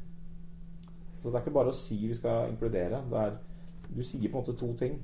[1.24, 2.98] Så det er ikke bare å si vi skal inkludere.
[3.16, 3.38] Er,
[3.88, 4.98] du sier på en måte to ting.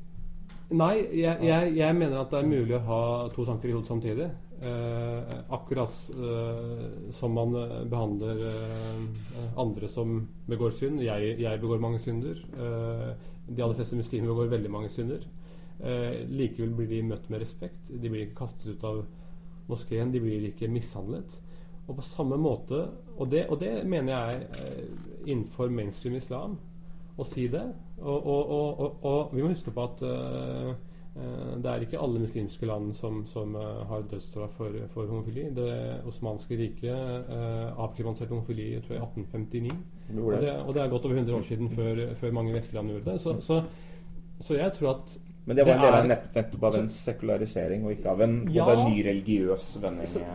[0.76, 2.98] Nei, jeg, jeg, jeg, mener at det er mulig å ha
[3.32, 4.26] to tanker i hodet samtidig.
[4.60, 6.82] Eh, akkurat eh,
[7.16, 11.00] som man eh, behandler eh, andre som begår synd.
[11.06, 12.36] Jeg, jeg begår mange synder.
[12.52, 13.08] Eh,
[13.48, 15.24] de aller fleste muslimer begår veldig mange synder.
[15.80, 17.88] Eh, likevel blir de møtt med respekt.
[17.88, 19.06] De blir ikke kastet ut av
[19.72, 20.12] moskeen.
[20.12, 21.40] De blir ikke mishandlet.
[21.88, 22.84] Og på samme måte,
[23.16, 26.58] og det, og det mener jeg innenfor mainstream islam,
[27.20, 27.64] å si det.
[28.00, 30.70] Og, og, og vi må huske på at uh,
[31.60, 35.48] det er ikke alle muslimske land som, som uh, har dødsstraff for, for, homofili.
[35.56, 35.70] Det
[36.08, 39.80] osmanske riket avkriminaliserte homofili tror jeg, i 1859.
[40.16, 42.94] Og det, og det, er godt over 100 år siden før, før mange vestlige land
[42.94, 43.20] gjorde det.
[43.20, 43.62] Så, så,
[44.40, 45.18] så jeg tror at
[45.50, 48.66] men det var en del av nettopp av en sekularisering, og ikke av en, ja,
[48.70, 50.28] en ny religiøs vending?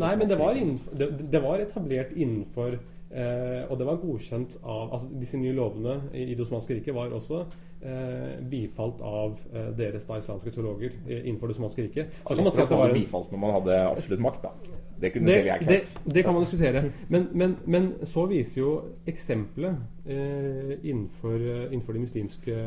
[0.00, 2.78] Nei, men det var, innenfor, det, det var etablert innenfor
[3.10, 6.94] eh, Og det var godkjent av altså Disse nye lovene i, i Det osmanske riket
[6.96, 7.42] var også
[7.82, 12.14] eh, bifalt av eh, deres da islamske teologer innenfor Det osmanske riket.
[12.22, 14.78] Så kan man si at det var en, bifalt når man hadde absolutt makt, da.
[15.00, 15.58] Det kunne det.
[15.64, 16.82] Det, det, kan man diskutere.
[17.08, 18.72] Men, men, men så viser jo
[19.08, 21.38] eksempelet eh, innenfor,
[21.70, 22.58] innenfor de muslimske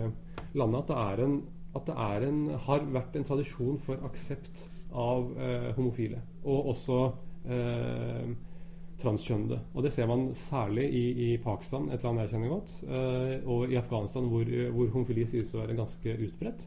[0.58, 1.36] landene at det, er en,
[1.77, 6.21] at det er en, har vært en tradisjon for aksept av eh, homofile.
[6.43, 6.99] Og også
[7.49, 8.34] eh,
[9.03, 9.59] transkjønnede.
[9.73, 13.71] Og det ser man særlig i, i, Pakistan, et land jeg kjenner godt, eh, og
[13.71, 16.65] i Afghanistan, hvor, hvor homofili sies å være ganske utbredt.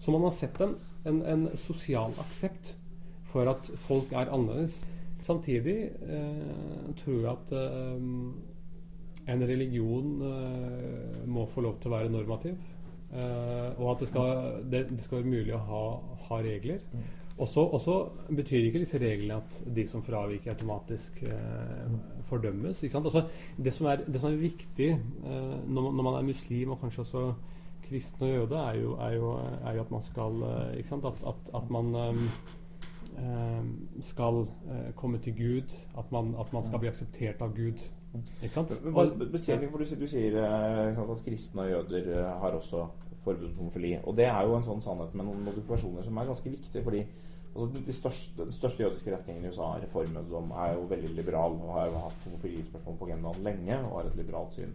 [0.00, 0.74] Så man har sett en,
[1.08, 2.74] en, en sosial aksept
[3.28, 4.82] for at folk er annerledes.
[5.24, 8.04] Samtidig eh, tror jeg at eh,
[9.34, 12.60] en religion eh, må få lov til å være normativ.
[13.14, 14.30] Uh, og at det skal,
[14.66, 15.82] det, det skal, være mulig å ha,
[16.26, 16.80] ha regler.
[17.34, 17.40] Mm.
[17.42, 17.94] Og så
[18.30, 22.84] betyr ikke disse reglene at de som fraviker, automatisk eh, fordømmes.
[22.94, 23.24] Altså,
[23.58, 27.02] det, som er, det, som er, viktig eh, når, når, man er muslim, og kanskje
[27.02, 27.32] også
[27.88, 29.32] kristen og jøde, er jo, er jo,
[29.66, 31.94] er jo at man skal at, at, at, man
[33.18, 33.64] eh,
[34.00, 34.46] skal
[34.94, 35.76] komme til Gud.
[35.98, 37.82] At man, at man skal bli akseptert av Gud.
[38.42, 38.78] Ikke sant?
[38.94, 39.38] Og, du, du,
[40.06, 42.86] sier at kristne og jøder har også
[43.24, 43.94] forbud mot homofili.
[44.04, 46.84] Og det er jo en sånn sannhet med noen modifikasjoner som er ganske viktige.
[46.84, 47.04] fordi
[47.54, 51.74] altså, de største, Den største jødiske retningen i USA, reformjødedom, er jo veldig liberal og
[51.78, 54.74] har jo hatt homofilispørsmål på agendaen lenge og har et liberalt syn.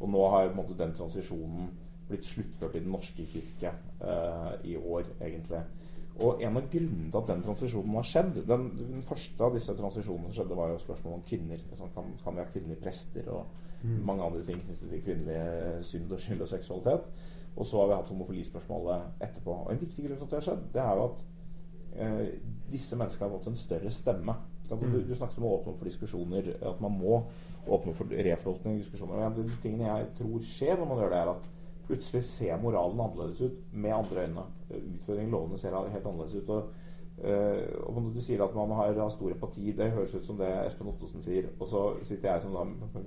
[0.00, 1.70] Og nå har måte, den transisjonen
[2.08, 5.62] blitt sluttført i Den norske kirke eh, i år, egentlig.
[6.20, 9.74] Og en av grunnene til at den transisjonen har skjedd den, den, første av disse
[9.78, 11.62] transisjonene skjedde, var jo spørsmålet om kvinner.
[11.78, 14.02] Sånn, kan, kan, vi ha kvinnelige prester og mm.
[14.08, 17.08] mange andre ting knyttet til kvinnelig synd og skyld og seksualitet?
[17.56, 19.54] Og så har vi hatt homofilispørsmålet etterpå.
[19.64, 21.24] Og En viktig grunn til at det har skjedd, det er jo at
[21.96, 22.26] eh,
[22.72, 24.36] disse menneskene har fått en større stemme.
[24.68, 25.00] Du, mm.
[25.08, 27.18] du, snakket om å åpne opp for diskusjoner, at man må
[27.66, 29.18] åpne opp for refortolkning diskusjoner.
[29.18, 31.50] Og en av de tingene jeg tror skjer når man gjør det, er at
[31.88, 34.46] plutselig ser moralen annerledes ut med andre øyne.
[34.70, 36.56] Utfordringen lovene ser helt annerledes ut.
[36.56, 36.72] og
[37.22, 39.72] Uh, og Du sier at man har, har, stor empati.
[39.76, 41.50] Det høres ut som det Espen Ottosen sier.
[41.60, 42.64] Og så sitter jeg som da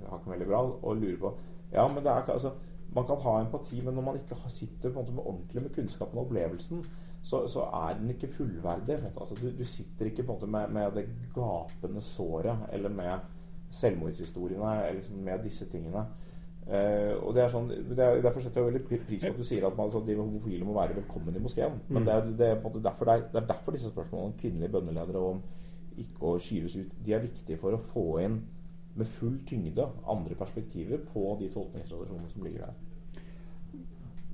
[0.08, 1.32] har ikke bra og lurer på
[1.72, 2.54] Ja, men det er altså
[2.96, 5.74] man kan ha empati, men når man ikke sitter på en måte med ordentlig med
[5.74, 6.84] kunnskapen og opplevelsen,
[7.26, 8.98] så, så er den ikke fullverdig.
[9.20, 13.26] Altså, du, du, sitter ikke på en måte med, med, det gapende såret eller med
[13.70, 16.06] selvmordshistoriene eller liksom med disse tingene.
[16.66, 19.46] Uh, og det er sånn, det er, Derfor setter jeg veldig pris på at du
[19.46, 21.78] sier at man, altså, de homofile må være velkommen i moskeen.
[21.88, 22.06] Men mm.
[22.06, 25.22] det, er, det, er derfor, det, er, det, er, derfor, disse spørsmålene om kvinnelige bønneledere
[25.22, 25.44] og om
[25.96, 28.40] ikke å skyves ut, de er viktige for å få inn
[28.96, 32.85] med full tyngde andre perspektiver på de tolkningstradisjonene som ligger der.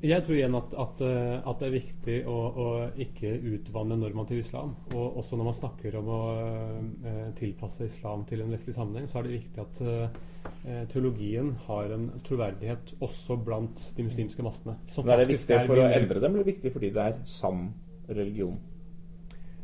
[0.02, 2.64] Jeg tror igjen at, at, eh, at det er viktig å, å,
[3.04, 4.72] ikke utvanne normativ islam.
[4.90, 9.20] Og også når man snakker om å uh, tilpasse islam til en vestlig sammenheng, så
[9.20, 14.74] er det viktig at uh, teologien har en troverdighet også blant de muslimske massene.
[14.96, 17.68] Men er det viktig for å endre dem, eller viktig fordi det er sann
[18.10, 18.58] religion?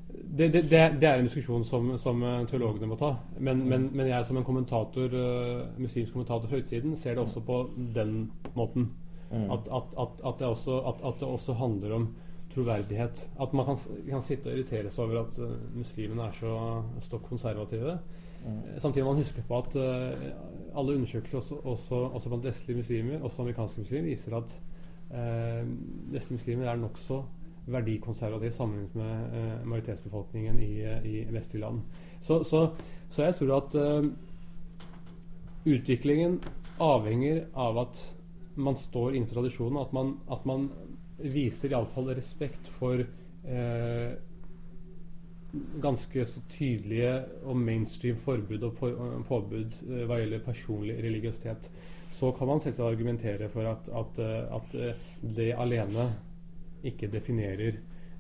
[0.08, 3.10] Det, det, det, det, er en diskusjon som, som teologene må ta.
[3.42, 7.42] Men, men, men, jeg som en kommentator, uh, muslimsk kommentator fra utsiden ser det også
[7.42, 7.60] på
[7.98, 8.92] den måten.
[9.30, 9.50] Mm.
[9.52, 12.08] At, at, at, at, det også, at, det også handler om
[12.54, 13.30] troverdighet.
[13.40, 13.76] At man kan,
[14.08, 16.52] kan sitte og irritere seg over at uh, muslimene er så
[17.04, 17.98] stokk konservative.
[18.44, 18.60] Mm.
[18.78, 23.22] Samtidig må man huske på at uh, alle undersøkelser også, også, også, blant vestlige muslimer,
[23.22, 24.60] også amerikanske muslimer, viser at
[25.10, 25.68] uh,
[26.12, 27.22] vestlige muslimer er nokså
[27.68, 30.72] verdikonservative sammenlignet med uh, majoritetsbefolkningen i,
[31.04, 31.82] i vestlige land.
[32.20, 32.70] Så, så,
[33.08, 33.76] så, jeg tror at
[35.68, 36.40] utviklingen
[36.80, 38.00] avhenger av at
[38.58, 40.68] man står innenfor tradisjonen, at man, at man
[41.18, 44.10] viser iallfall respekt for eh,
[45.82, 47.12] ganske så tydelige
[47.44, 48.76] og mainstream forbud og
[49.28, 51.70] påbud eh, hva gjelder personlig religiøsitet.
[52.14, 56.08] Så kan man selvsagt argumentere for at, at, eh, at eh, det alene
[56.86, 57.78] ikke definerer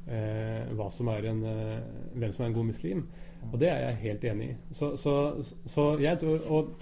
[0.08, 1.80] eh, hva som er en, eh,
[2.14, 3.08] hvem som er en god muslim.
[3.52, 4.54] Og det er jeg helt enig i.
[4.74, 5.14] Så, så,
[5.66, 6.72] så jeg tror, og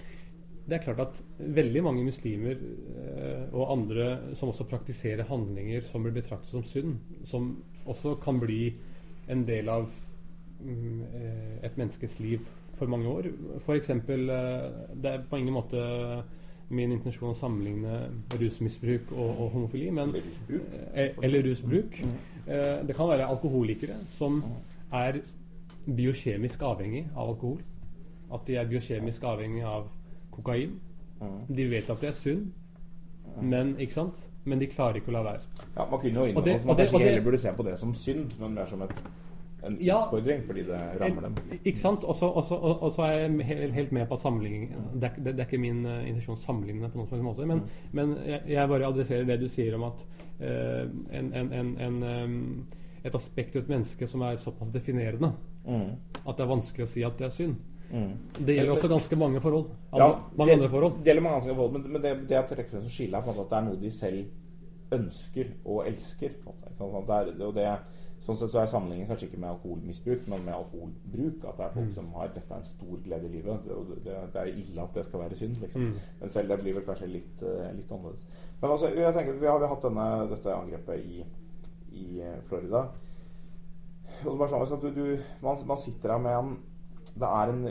[0.67, 6.03] det er klart at veldig mange muslimer eh, og andre som også praktiserer handlinger som
[6.03, 7.53] blir betraktet som synd, som
[7.87, 8.73] også kan bli
[9.31, 9.87] en del av
[10.59, 12.43] mm, eh, et menneskes liv
[12.75, 13.29] for mange år.
[13.61, 13.93] F.eks.
[13.95, 15.79] Eh, det er på ingen måte
[16.67, 18.01] min intensjon å sammenligne
[18.35, 20.11] rusmisbruk og, og homofili, men,
[20.91, 21.95] eller rusbruk.
[22.43, 24.41] Det kan være alkoholikere som
[24.91, 25.21] er
[25.87, 27.61] biokjemisk avhengig av alkohol.
[28.35, 29.87] At de er biokjemisk avhengig av
[30.37, 30.77] kokain.
[31.49, 32.49] De vet at det er synd,
[33.41, 34.27] men, ikke sant?
[34.45, 35.63] men de klarer ikke å la være.
[35.75, 38.37] Ja, Man kunne jo innrømme at man kanskje heller burde se på det som synd,
[38.41, 38.93] men mer som et
[39.67, 41.37] en ja, utfordring fordi det rammer dem.
[41.63, 42.05] Ikke sant?
[42.05, 44.83] Og så er jeg helt, helt med på sammenligningen.
[44.93, 47.87] Det, det, det, er ikke min uh, intensjon å sammenligne på noen måte, men, mm.
[47.97, 50.03] men jeg, jeg, bare adresserer det du sier om at
[50.41, 50.85] uh,
[51.19, 52.37] en, en, en, um,
[53.03, 55.31] et aspekt ved et menneske som er såpass definerende
[55.65, 55.89] mm.
[56.23, 57.57] at det er vanskelig å si at det er synd.
[57.91, 58.09] Mm.
[58.39, 59.69] Det gjelder også ganske mange forhold.
[59.91, 60.97] Andre, ja, mange det, andre forhold.
[60.97, 63.29] Det gjelder mange andre forhold, men, men det, det at trekker frem som skille er
[63.31, 66.35] at det er noe de selv ønsker og elsker.
[66.37, 67.69] Det er, og det
[68.27, 71.45] Sånn sett så er sammenhengen kanskje ikke med alkoholmisbruk, men med alkoholbruk.
[71.47, 71.95] At det er folk mm.
[71.95, 73.69] som har dette er en stor glede i livet.
[73.71, 75.59] Og det, det, er ille at det skal være synd.
[75.61, 75.85] Liksom.
[75.85, 76.07] Mm.
[76.19, 78.25] Men selv det blir vel kanskje litt, uh, litt annerledes.
[78.59, 81.21] Men altså, jeg tenker Vi har vi hatt denne, dette angrepet i,
[82.01, 82.83] i eh, Florida.
[84.25, 86.53] Og det sånn at du, du, man, man, sitter her med en
[87.15, 87.67] Det er en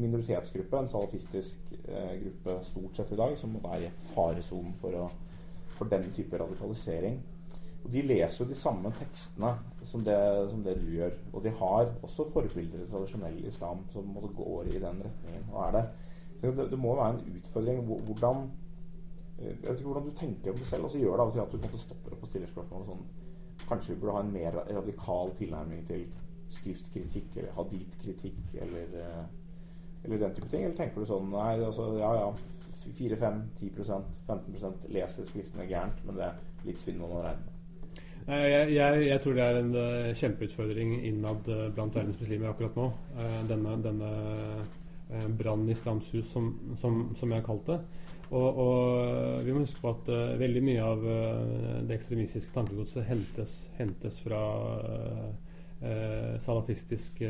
[0.00, 5.10] minoritetsgruppe, en salafistisk eh, gruppe stort sett i dag, som er i faresonen for,
[5.76, 7.20] for den type radikalisering.
[7.84, 10.16] Og De leser jo de samme tekstene som det,
[10.50, 11.14] som det, du gjør.
[11.32, 15.46] Og de har også forbilder i tradisjonell islam som går i den retningen.
[15.52, 15.84] Og er det,
[16.42, 18.50] det, det må være en utfordring hvordan,
[19.40, 20.84] jeg vet ikke hvordan du tenker om det selv.
[20.84, 23.08] Og så gjør det av og til at du stopper opp og stiller spørsmål sånn
[23.70, 26.06] Kanskje vi burde ha en mer radikal tilnærming til
[26.54, 29.22] skriftkritikk eller hadith-kritikk eller, eh,
[30.04, 30.64] eller den type ting?
[30.64, 32.28] Eller tenker du sånn Nei, altså, ja ja,
[32.98, 37.56] 4-5-10 15 leser skriftene gærent, men det er litt svinn man å regne med.
[38.30, 42.76] Jeg, jeg, jeg, tror det er en uh, kjempeutfordring innad uh, blant verdens muslimer akkurat
[42.78, 42.86] nå.
[43.16, 44.10] Uh, denne denne
[44.60, 47.80] uh, brannen i Islams hus, som, som, som, jeg har kalt det.
[48.30, 50.06] Og, og vi må huske på at
[50.38, 51.00] veldig mye av
[51.82, 54.38] det ekstremistiske tankegodset hentes, hentes fra
[55.80, 57.28] salafistiske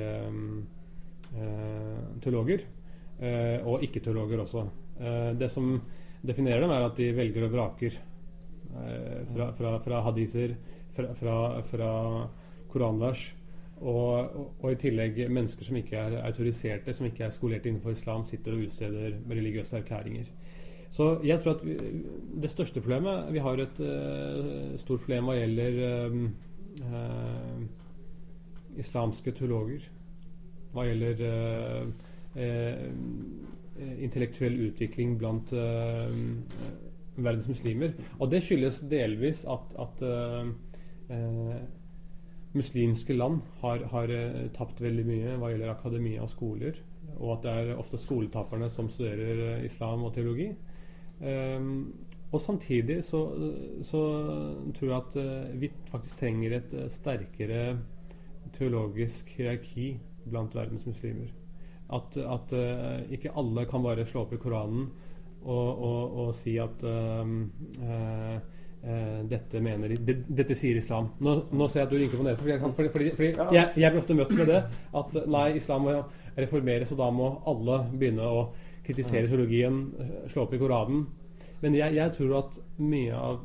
[2.20, 2.64] teologer.
[3.62, 4.64] og ikke-teologer også.
[5.38, 5.80] det som
[6.26, 7.98] definerer dem, er at de velger og vraker
[9.30, 10.56] fra, fra, fra hadiser
[10.96, 11.92] fra, fra, fra
[12.72, 13.34] koranvers.
[13.80, 17.94] Og, og, og, i tillegg mennesker som ikke er autoriserte, som ikke er skolert innenfor
[17.96, 20.28] islam, sitter og utsteder religiøse erklæringer.
[20.92, 21.76] Så jeg tror at vi,
[22.42, 26.16] det største problemet Vi har et uh, stort problem hva gjelder uh,
[26.82, 27.60] uh,
[28.78, 29.88] islamske teologer.
[30.70, 31.24] Hva gjelder
[33.98, 35.50] intellektuell utvikling blant
[37.24, 37.94] verdens muslimer.
[38.18, 41.56] Og det skyldes delvis at, at eh,
[42.56, 46.78] muslimske land har, har eh, tapt veldig mye hva gjelder akademia og skoler,
[47.18, 50.52] og at det er ofte skoletaperne som studerer eh, islam og teologi.
[51.20, 51.90] Um,
[52.32, 53.18] og samtidig så,
[53.84, 53.98] så,
[54.72, 55.16] tror jeg at
[55.60, 57.74] vi faktisk trenger et sterkere
[58.56, 59.92] teologisk hierarki
[60.24, 61.30] blant verdens muslimer.
[61.90, 64.88] At, at uh, ikke alle kan bare slå opp i Koranen
[65.40, 66.84] og, og, og si at
[68.80, 71.10] Uh, dette, mener, de, dette sier islam.
[71.20, 72.46] Nå, nå, ser jeg at du rynker på nesen.
[72.46, 73.48] Fordi, fordi, fordi, fordi ja.
[73.52, 74.60] jeg, jeg, blir ofte møtt med det.
[74.96, 75.96] At nei, islam må
[76.38, 78.46] reformeres, og da må alle begynne å
[78.86, 79.82] kritisere teologien,
[80.32, 81.04] slå opp i Koranen.
[81.60, 83.42] Men jeg, jeg tror at mye av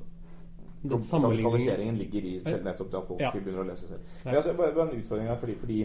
[0.89, 3.31] den Radikaliseringen ligger i selv nettopp det at folk ja.
[3.33, 4.11] begynner å lese selv.
[4.25, 5.79] Men er bare en utfordring her, fordi, fordi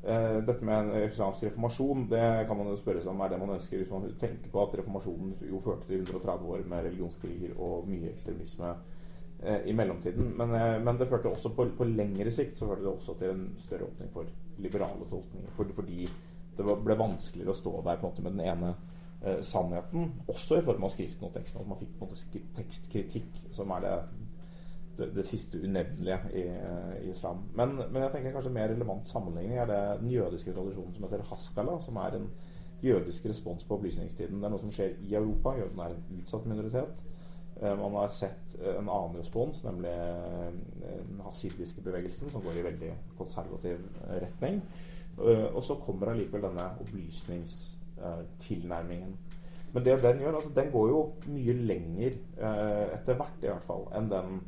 [0.00, 3.38] Uh, dette med en islamsk reformasjon det kan man jo spørre seg om er det
[3.42, 7.52] man ønsker hvis man tenker på at reformasjonen jo førte til 130 år med religionskriger
[7.60, 10.32] og mye ekstremisme uh, i mellomtiden.
[10.40, 13.34] Men, uh, men, det førte også på, på, lengre sikt så førte det også til
[13.34, 14.32] en større åpning for
[14.64, 15.52] liberale tolkninger.
[15.58, 16.08] For, fordi
[16.56, 18.72] det ble vanskeligere å stå der på en måte med den ene
[19.44, 21.60] sannheten, også i form av skriften og teksten.
[21.60, 23.94] At man fikk på en måte tekstkritikk, som er det
[25.00, 26.44] det, det siste unevnelige i,
[27.06, 27.44] i, islam.
[27.54, 31.24] Men, men, jeg tenker kanskje mer relevant sammenligning er det den jødiske tradisjonen som heter
[31.30, 32.28] haskala, som er en
[32.82, 34.40] jødisk respons på opplysningstiden.
[34.40, 35.54] Det er noe som skjer i Europa.
[35.58, 37.02] Jødene er en utsatt minoritet.
[37.60, 40.46] Eh, man har sett eh, en annen respons, nemlig eh,
[41.08, 44.62] den hasidiske bevegelsen, som går i veldig konservativ retning.
[45.20, 46.64] Og så kommer allikevel denne
[48.00, 49.16] opplysningstilnærmingen.
[49.72, 52.16] Men det den gjør, altså den går jo mye lenger
[52.94, 54.40] etter hvert, i hvert fall, enn den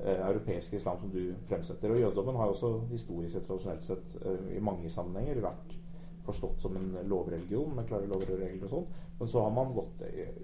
[0.00, 1.92] europeiske islam som du fremsetter.
[1.92, 4.16] Og jødedommen har jo også historisk sett, tradisjonelt sett,
[4.52, 5.78] i mange sammenhenger vært
[6.24, 8.88] forstått som en lovreligion med klare lover og regler og sånn.
[9.18, 10.02] Men så har man gått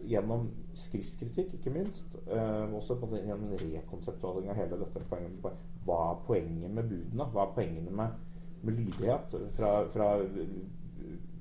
[0.09, 2.17] gjennom skriftkritikk, ikke minst.
[2.27, 5.61] Eh, også på en gjennom rekonseptualing av hele dette poenget.
[5.87, 7.29] Hva er poenget med budene?
[7.33, 8.17] Hva er poengene med,
[8.63, 9.37] med lydighet?
[9.57, 10.11] Fra, fra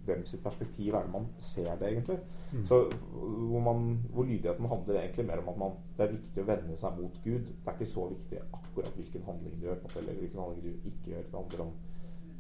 [0.06, 2.20] hvem sitt perspektiv er det man ser det, egentlig?
[2.52, 2.66] Mm.
[2.70, 2.82] Så
[3.14, 6.78] hvor, man, hvor, lydigheten handler egentlig mer om at man, det er viktig å vende
[6.80, 7.50] seg mot Gud.
[7.50, 11.14] Det er ikke så viktig akkurat hvilken handling du gjør, eller hvilken handling du ikke
[11.14, 11.28] gjør.
[11.30, 11.76] Det handler om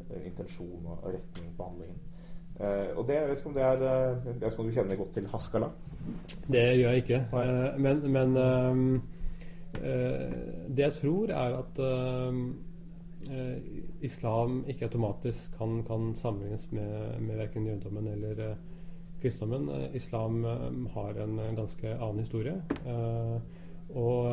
[0.09, 2.01] Eh, intensjon og retning på handlingen.
[2.55, 4.76] Uh, og det, jeg vet ikke om det er uh, Jeg vet ikke om du
[4.76, 5.68] kjenner godt til Haskala?
[6.47, 7.18] Det gjør jeg ikke.
[7.34, 9.01] Uh, men, men
[10.72, 11.82] det jeg tror, er at
[14.01, 18.55] islam ikke automatisk kan, kan sammenlignes med, med verken jødedommen eller
[19.21, 19.95] kristendommen.
[19.95, 20.43] islam
[20.93, 22.61] har en ganske annen historie.
[23.89, 24.28] og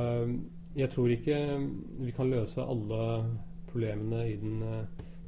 [0.76, 1.38] jeg tror ikke
[1.98, 3.24] vi kan løse alle
[3.72, 4.62] problemene i den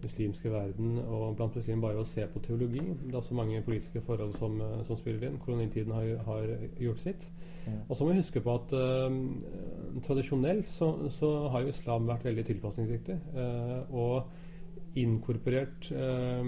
[0.04, 2.82] muslimske verden og blant muslimer bare å se på teologi.
[3.02, 5.40] Det er så mange politiske forhold som, eh, som spiller inn.
[5.42, 7.28] Kolonitiden har, har gjort sitt.
[7.66, 7.78] Ja.
[7.88, 12.26] Og så må vi huske på at uh, tradisjonelt så, så, har jo islam vært
[12.28, 13.18] veldig tilpasningsdyktig.
[13.32, 16.44] Uh, og inkorporert uh,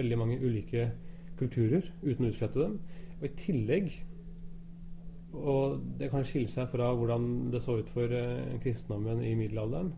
[0.00, 0.90] veldig mange ulike
[1.40, 2.78] kulturer uten å utslette dem.
[3.20, 3.92] Og i tillegg
[5.30, 8.10] og det kan skille seg fra hvordan det så ut for
[8.64, 9.92] kristendommen i middelalderen.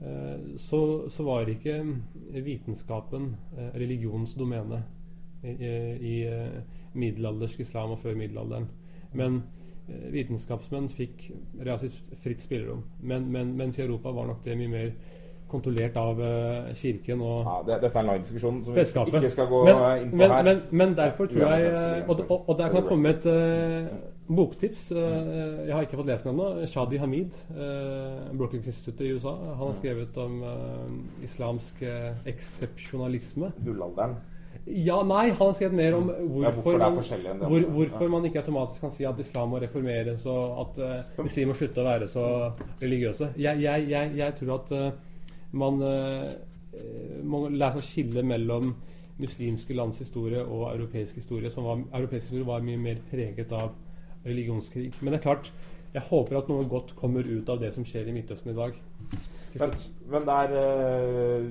[0.00, 1.84] Eh, så, så, var ikke
[2.44, 4.82] vitenskapen eh, religionens domene
[5.44, 6.62] i, i eh,
[6.94, 8.68] middelaldersk islam og før middelalderen.
[9.14, 9.42] Men
[9.84, 11.26] vitenskapsmenn fikk
[11.60, 12.80] relativt fritt spillerom.
[13.02, 14.94] Men, men, mens i Europa var nok det mye mer
[15.48, 16.18] kontrollert av
[16.74, 19.82] kirken og ja, det, Dette er en lang diskusjon som vi ikke skal gå men,
[20.00, 20.48] inn på men, her.
[20.48, 24.88] Men, men derfor tror jeg Og, og, og der kan jeg komme med et Boktips.
[24.92, 26.66] Eh, jeg har ikke fått lest den ennå.
[26.70, 29.34] Shadi Hamid, eh, Brookings-instituttet i USA.
[29.58, 31.82] Han har skrevet om eh, islamsk
[32.32, 33.52] eksepsjonalisme.
[33.64, 34.16] Gullalderen?
[34.64, 38.40] Ja, nei, han har skrevet mer om hvorfor, ja, hvorfor, man, hvor, hvorfor man ikke
[38.40, 42.08] automatisk kan si at islam må reformeres, og at uh, muslimer må slutte å være
[42.08, 42.24] så
[42.80, 43.34] religiøse.
[43.36, 44.86] Jeg, jeg, jeg, jeg tror at uh,
[45.52, 46.30] man uh,
[47.26, 48.72] må lære seg å skille mellom
[49.20, 51.52] muslimske lands historie og europeisk historie.
[51.52, 53.74] Som var, europeisk historie var mye mer preget av
[54.26, 54.92] religionskrig.
[55.00, 55.52] Men det er klart,
[55.94, 58.78] jeg håper at noe godt kommer ut av det som skjer i Midtøsten i dag.
[59.54, 59.74] Men,
[60.10, 61.44] men, det er, eh,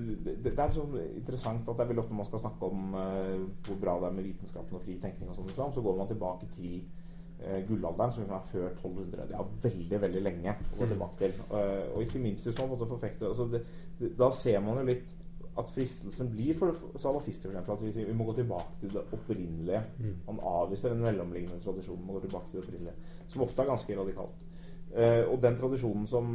[0.44, 0.84] det, er så
[1.16, 4.18] interessant at det er veldig ofte man skal snakke om uh, hvor bra det er
[4.18, 6.82] med vitenskapen og fri tenkning, og sånn, så går man tilbake til
[7.46, 9.30] uh, gullalderen, som liksom er før 1200.
[9.32, 11.40] Det er veldig veldig lenge å gå tilbake til.
[11.56, 13.64] Og ikke minst hvis man måtte forfekte altså det,
[14.20, 15.16] Da ser man jo litt
[15.58, 19.04] at fristelsen blir for salafister for eksempel, at vi, vi, må gå tilbake til det
[19.14, 19.82] opprinnelige.
[20.00, 20.16] Mm.
[20.28, 22.96] Man avviser den mellomliggende tradisjonen og går tilbake til det opprinnelige,
[23.28, 24.48] som ofte er ganske radikalt.
[24.94, 26.26] Uh, og den tradisjonen som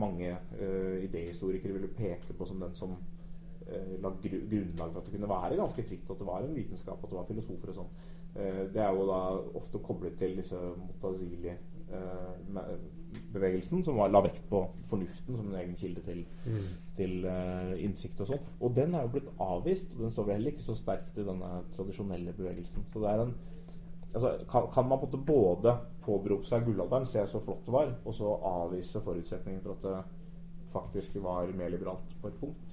[0.00, 5.08] mange uh, idéhistorikere ville peke på som den som uh, la gru grunnlag for at
[5.08, 7.82] det kunne være ganske fritt, at det var en vitenskap, at det var filosofer og
[7.82, 7.98] sånn,
[8.38, 9.18] det er jo da
[9.58, 11.56] ofte koblet til disse motazili
[13.32, 16.66] bevegelsen, som var, la vekt på fornuften som en egen kilde til, mm.
[16.98, 18.50] til uh, innsikt og sånn.
[18.60, 21.26] Og den er jo blitt avvist, og den står vel heller ikke så sterkt i
[21.26, 22.86] denne tradisjonelle bevegelsen.
[22.90, 23.34] Så det er en
[24.12, 27.74] altså, kan, kan, man på en måte både påberope seg gullalderen, se så flott det
[27.74, 32.67] var, og så avvise forutsetningen for at det faktisk var mer liberalt på et punkt?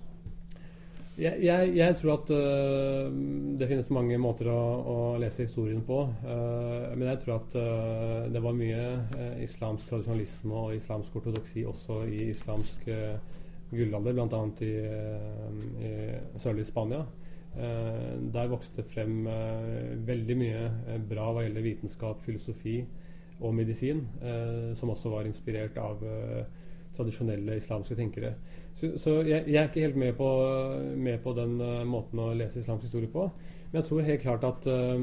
[1.15, 3.05] Jeg, jeg, jeg, tror at uh,
[3.55, 4.61] det finnes mange måter å,
[4.91, 6.01] å lese historien på.
[6.25, 8.81] Uh, men jeg tror at uh, det var mye
[9.45, 12.89] islamsk tradisjonalisme og islamsk ortodoksi også i islamsk
[13.71, 14.41] gullalder, bl.a.
[14.61, 14.73] I,
[15.87, 17.05] i sørlige Spania.
[17.55, 19.25] der vokste det frem
[20.05, 22.75] veldig mye bra hva gjelder vitenskap, filosofi
[23.39, 24.03] og medisin,
[24.75, 26.03] som også var inspirert av
[26.95, 28.35] tradisjonelle islamske tenkere.
[28.75, 30.29] Så, så jeg, jeg, er ikke helt med på,
[30.99, 33.29] med på den uh, måten å lese islamsk historie på.
[33.71, 34.99] Men jeg tror helt klart at uh,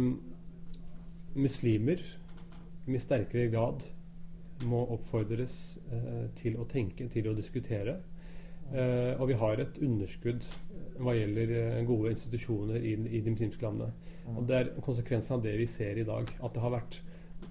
[1.32, 3.86] muslimer i mye sterkere grad
[4.68, 5.56] må oppfordres
[5.88, 8.00] uh, til å tenke, til å diskutere.
[8.72, 10.44] og vi har et underskudd
[11.02, 13.90] hva gjelder gode institusjoner i, i de muslimske landene.
[14.32, 16.30] Og Det er konsekvensen av det vi ser i dag.
[16.40, 17.00] At det har vært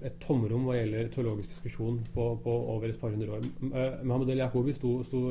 [0.01, 3.45] et tomrom hva gjelder teologisk diskusjon på, på over et par hundre år.
[4.01, 5.21] Mohammed El Yaqubi sto, sto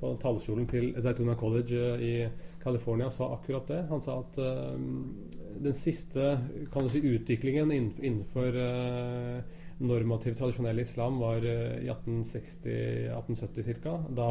[0.00, 3.84] på talerstolen til Zaituna College eh, i California sa akkurat det.
[3.90, 4.74] Han sa at uh,
[5.58, 6.34] den siste
[6.72, 13.94] kan du si, utviklingen innenfor uh, normativ, tradisjonell islam var i 1860-1870 ca.
[14.10, 14.30] Da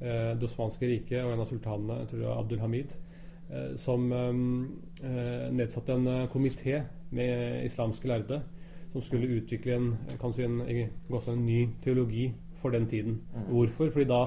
[0.00, 2.96] eh, Det osmanske riket og en av sultanene, jeg tror det var Abdul Hamid,
[3.50, 6.82] eh, som eh, nedsatte en komité
[7.14, 8.42] med islamske lærde
[8.92, 9.88] som skulle utvikle en,
[10.32, 13.20] si en, en, ny teologi for den tiden.
[13.34, 13.48] Mm.
[13.48, 13.90] Hvorfor?
[13.90, 14.26] Fordi da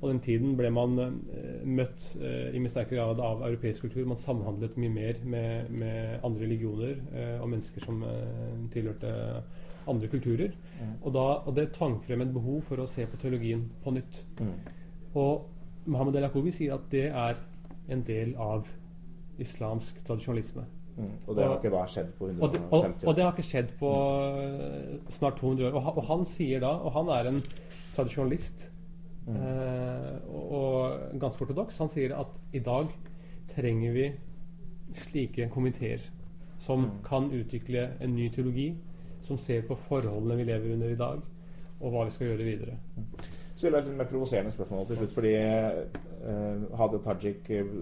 [0.00, 1.08] på den tiden ble man uh,
[1.66, 4.06] møtt uh, i mye sterkere grad av europeisk kultur.
[4.06, 8.04] Man samhandlet mye mer med, med andre religioner uh, og mennesker som
[8.74, 9.12] tilhørte
[9.88, 10.54] andre kulturer.
[10.78, 10.96] Mm.
[11.02, 14.22] Og, da, og, det tvang frem et behov for å se på teologien på nytt.
[14.38, 14.56] Mm.
[15.18, 17.40] Og Mohammed El Akobi sier at det er
[17.88, 18.68] en del av
[19.40, 20.66] islamsk tradisjonalisme.
[20.98, 21.12] Mm.
[21.26, 22.44] Og det har ikke da skjedd på 150 år?
[22.44, 23.92] Og det, og, og det har ikke skjedd på
[25.14, 25.78] snart 200 år.
[25.78, 27.46] Og, og han sier da, og han er en
[27.96, 28.68] tradisjonalist
[29.28, 29.87] Eh,
[30.58, 31.78] og, ganske ortodoks.
[31.82, 32.92] Han sier at i dag
[33.48, 34.06] trenger vi
[34.98, 36.02] slike komiteer
[36.58, 36.92] som mm.
[37.06, 38.70] kan utvikle en ny teologi,
[39.22, 41.20] som ser på forholdene vi lever under i dag,
[41.78, 42.78] og hva vi skal gjøre videre.
[43.58, 45.14] Så det er et mer provoserende spørsmål til slutt.
[45.16, 47.72] Fordi eh, Hadia Tajik eh,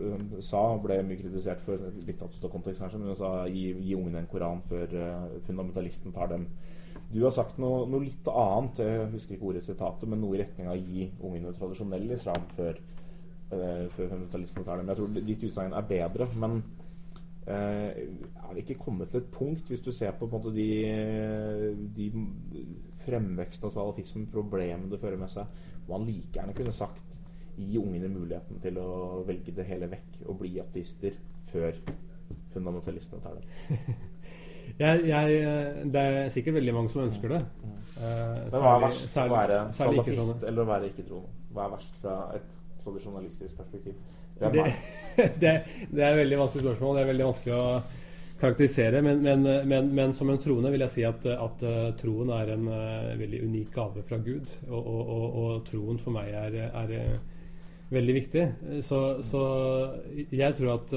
[0.40, 4.22] sa, ble mye kritisert for litt av kontekst her, men hun sa gi, gi ungene
[4.22, 6.48] en koran før eh, fundamentalisten tar dem
[7.12, 10.40] du har sagt noe, noe, litt annet, jeg husker ikke ordet sitatet, men noe i
[10.42, 12.80] retning av å gi ungene tradisjonell islam før,
[13.52, 14.90] uh, før fundamentalistene tar dem.
[14.90, 16.58] Jeg tror ditt utsagn er bedre, men
[17.46, 20.66] uh, er vi ikke kommet til et punkt, hvis du ser på, på måte, de,
[21.94, 22.10] de
[23.04, 27.20] fremveksten av salafismen, problemene det fører med seg, hvor man like gjerne kunne sagt
[27.56, 31.14] gi ungene muligheten til å velge det hele vekk og bli ateister
[31.48, 31.78] før
[32.52, 33.94] fundamentalistene tar dem?
[34.78, 35.36] Jeg, jeg,
[35.92, 37.42] det er sikkert veldig mange som ønsker det.
[37.96, 39.06] Uh, Men hva er verst?
[39.12, 41.44] Særlig, å være salafist eller å være ikke-troende?
[41.56, 43.94] Hva er verst fra et tradisjonalistisk perspektiv?
[44.36, 44.50] Det,
[45.40, 45.52] det,
[45.88, 46.98] det, er et veldig vanskelig spørsmål.
[46.98, 47.62] Det er veldig vanskelig å
[48.40, 49.00] karakterisere.
[49.06, 51.64] Men, men, men, men som en troende vil jeg si at, at
[52.02, 52.68] troen er en
[53.22, 54.52] veldig unik gave fra Gud.
[54.68, 56.94] Og, og, og, og troen for meg er, er
[57.96, 58.44] veldig viktig.
[58.84, 59.42] Så, så,
[60.30, 60.94] jeg tror at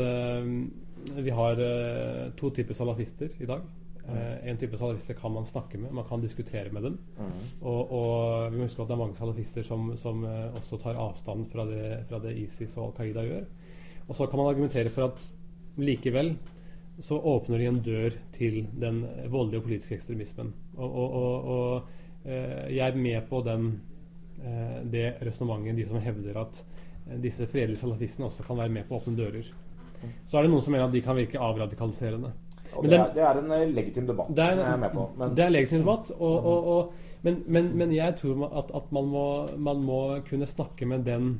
[1.15, 3.61] vi har uh, to typer salafister i dag.
[4.09, 6.97] Uh, en type salafister kan man snakke med, man kan diskutere med dem.
[7.17, 7.33] Mm.
[7.61, 10.99] Og, og, vi må huske at det er mange salafister som, som uh, også tar
[10.99, 13.45] avstand fra det, fra det, ISIS og Al Qaida gjør.
[14.07, 15.27] Og så kan man argumentere for at
[15.77, 16.33] likevel
[16.99, 20.49] så åpner de en dør til den voldelige politiske ekstremismen.
[20.75, 22.33] Og, og, og
[22.67, 23.69] jeg er med på den,
[24.91, 26.59] det resonnementet, de som hevder at
[27.23, 29.47] disse fredelige salafistene også kan være med på å åpne dører.
[30.25, 32.31] Så er det noen som mener at de kan virke avradikaliserende.
[32.75, 35.05] Og det, er, det, er, en eh, legitim debatt er, som jeg er med på.
[35.17, 35.31] Men.
[35.35, 38.91] Det er en legitim debatt, og, og, og, men, men, men, jeg tror at, at
[38.95, 39.23] man, må,
[39.57, 41.39] man, må, kunne snakke med den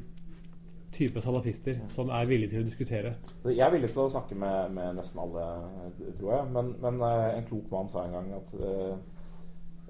[0.91, 3.13] type salafister som er villige til å diskutere.
[3.45, 5.45] Jeg er villig til å snakke med, med nesten alle,
[6.17, 6.49] tror jeg.
[6.57, 8.97] Men, men, en klok mann sa en gang at uh,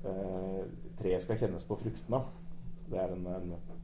[0.03, 0.61] uh,
[0.99, 2.25] treet skal kjennes på fruktene.
[2.91, 3.78] Det er en, en Eh,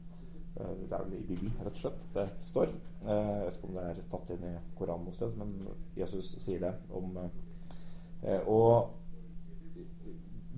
[0.56, 2.70] det er vel i Bibelen, rett og slett, det står.
[3.04, 5.50] Eh, jeg vet ikke om det er tatt inn i Koranen noe sted, men
[5.98, 8.94] Jesus sier det om eh, Og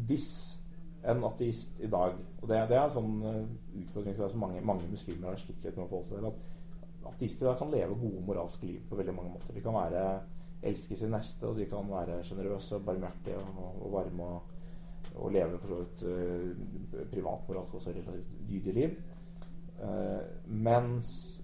[0.09, 0.28] hvis
[1.09, 3.16] en ateist i dag Og det, det er en sånn
[3.82, 6.30] utfordring som mange, mange muslimer har slitt litt med å forholde seg til.
[6.30, 9.55] At ateister kan leve gode moralske liv på veldig mange måter.
[9.57, 10.05] De kan være
[10.68, 14.30] elske sin neste, og de kan være sjenerøse, barmhjertige og, og varme.
[14.38, 14.55] Og,
[15.18, 18.99] og leve for så vidt uh, også relativt dydig liv.
[19.79, 21.39] Uh, mens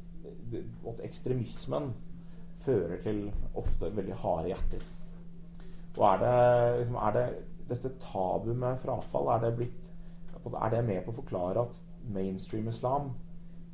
[1.05, 1.93] ekstremismen
[2.65, 4.87] fører til ofte veldig harde hjerter.
[5.95, 6.37] Og er det,
[6.81, 7.27] liksom, er det
[7.69, 9.91] dette tabu med frafall, er det blitt
[10.45, 11.79] Er det med på å forklare at
[12.13, 13.15] mainstream islam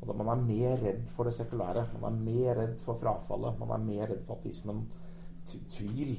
[0.01, 1.89] at Man er mer redd for det sekulære.
[2.01, 3.59] Man er mer redd for frafallet.
[3.59, 4.87] Man er mer redd for ateismen,
[5.69, 6.15] tvil,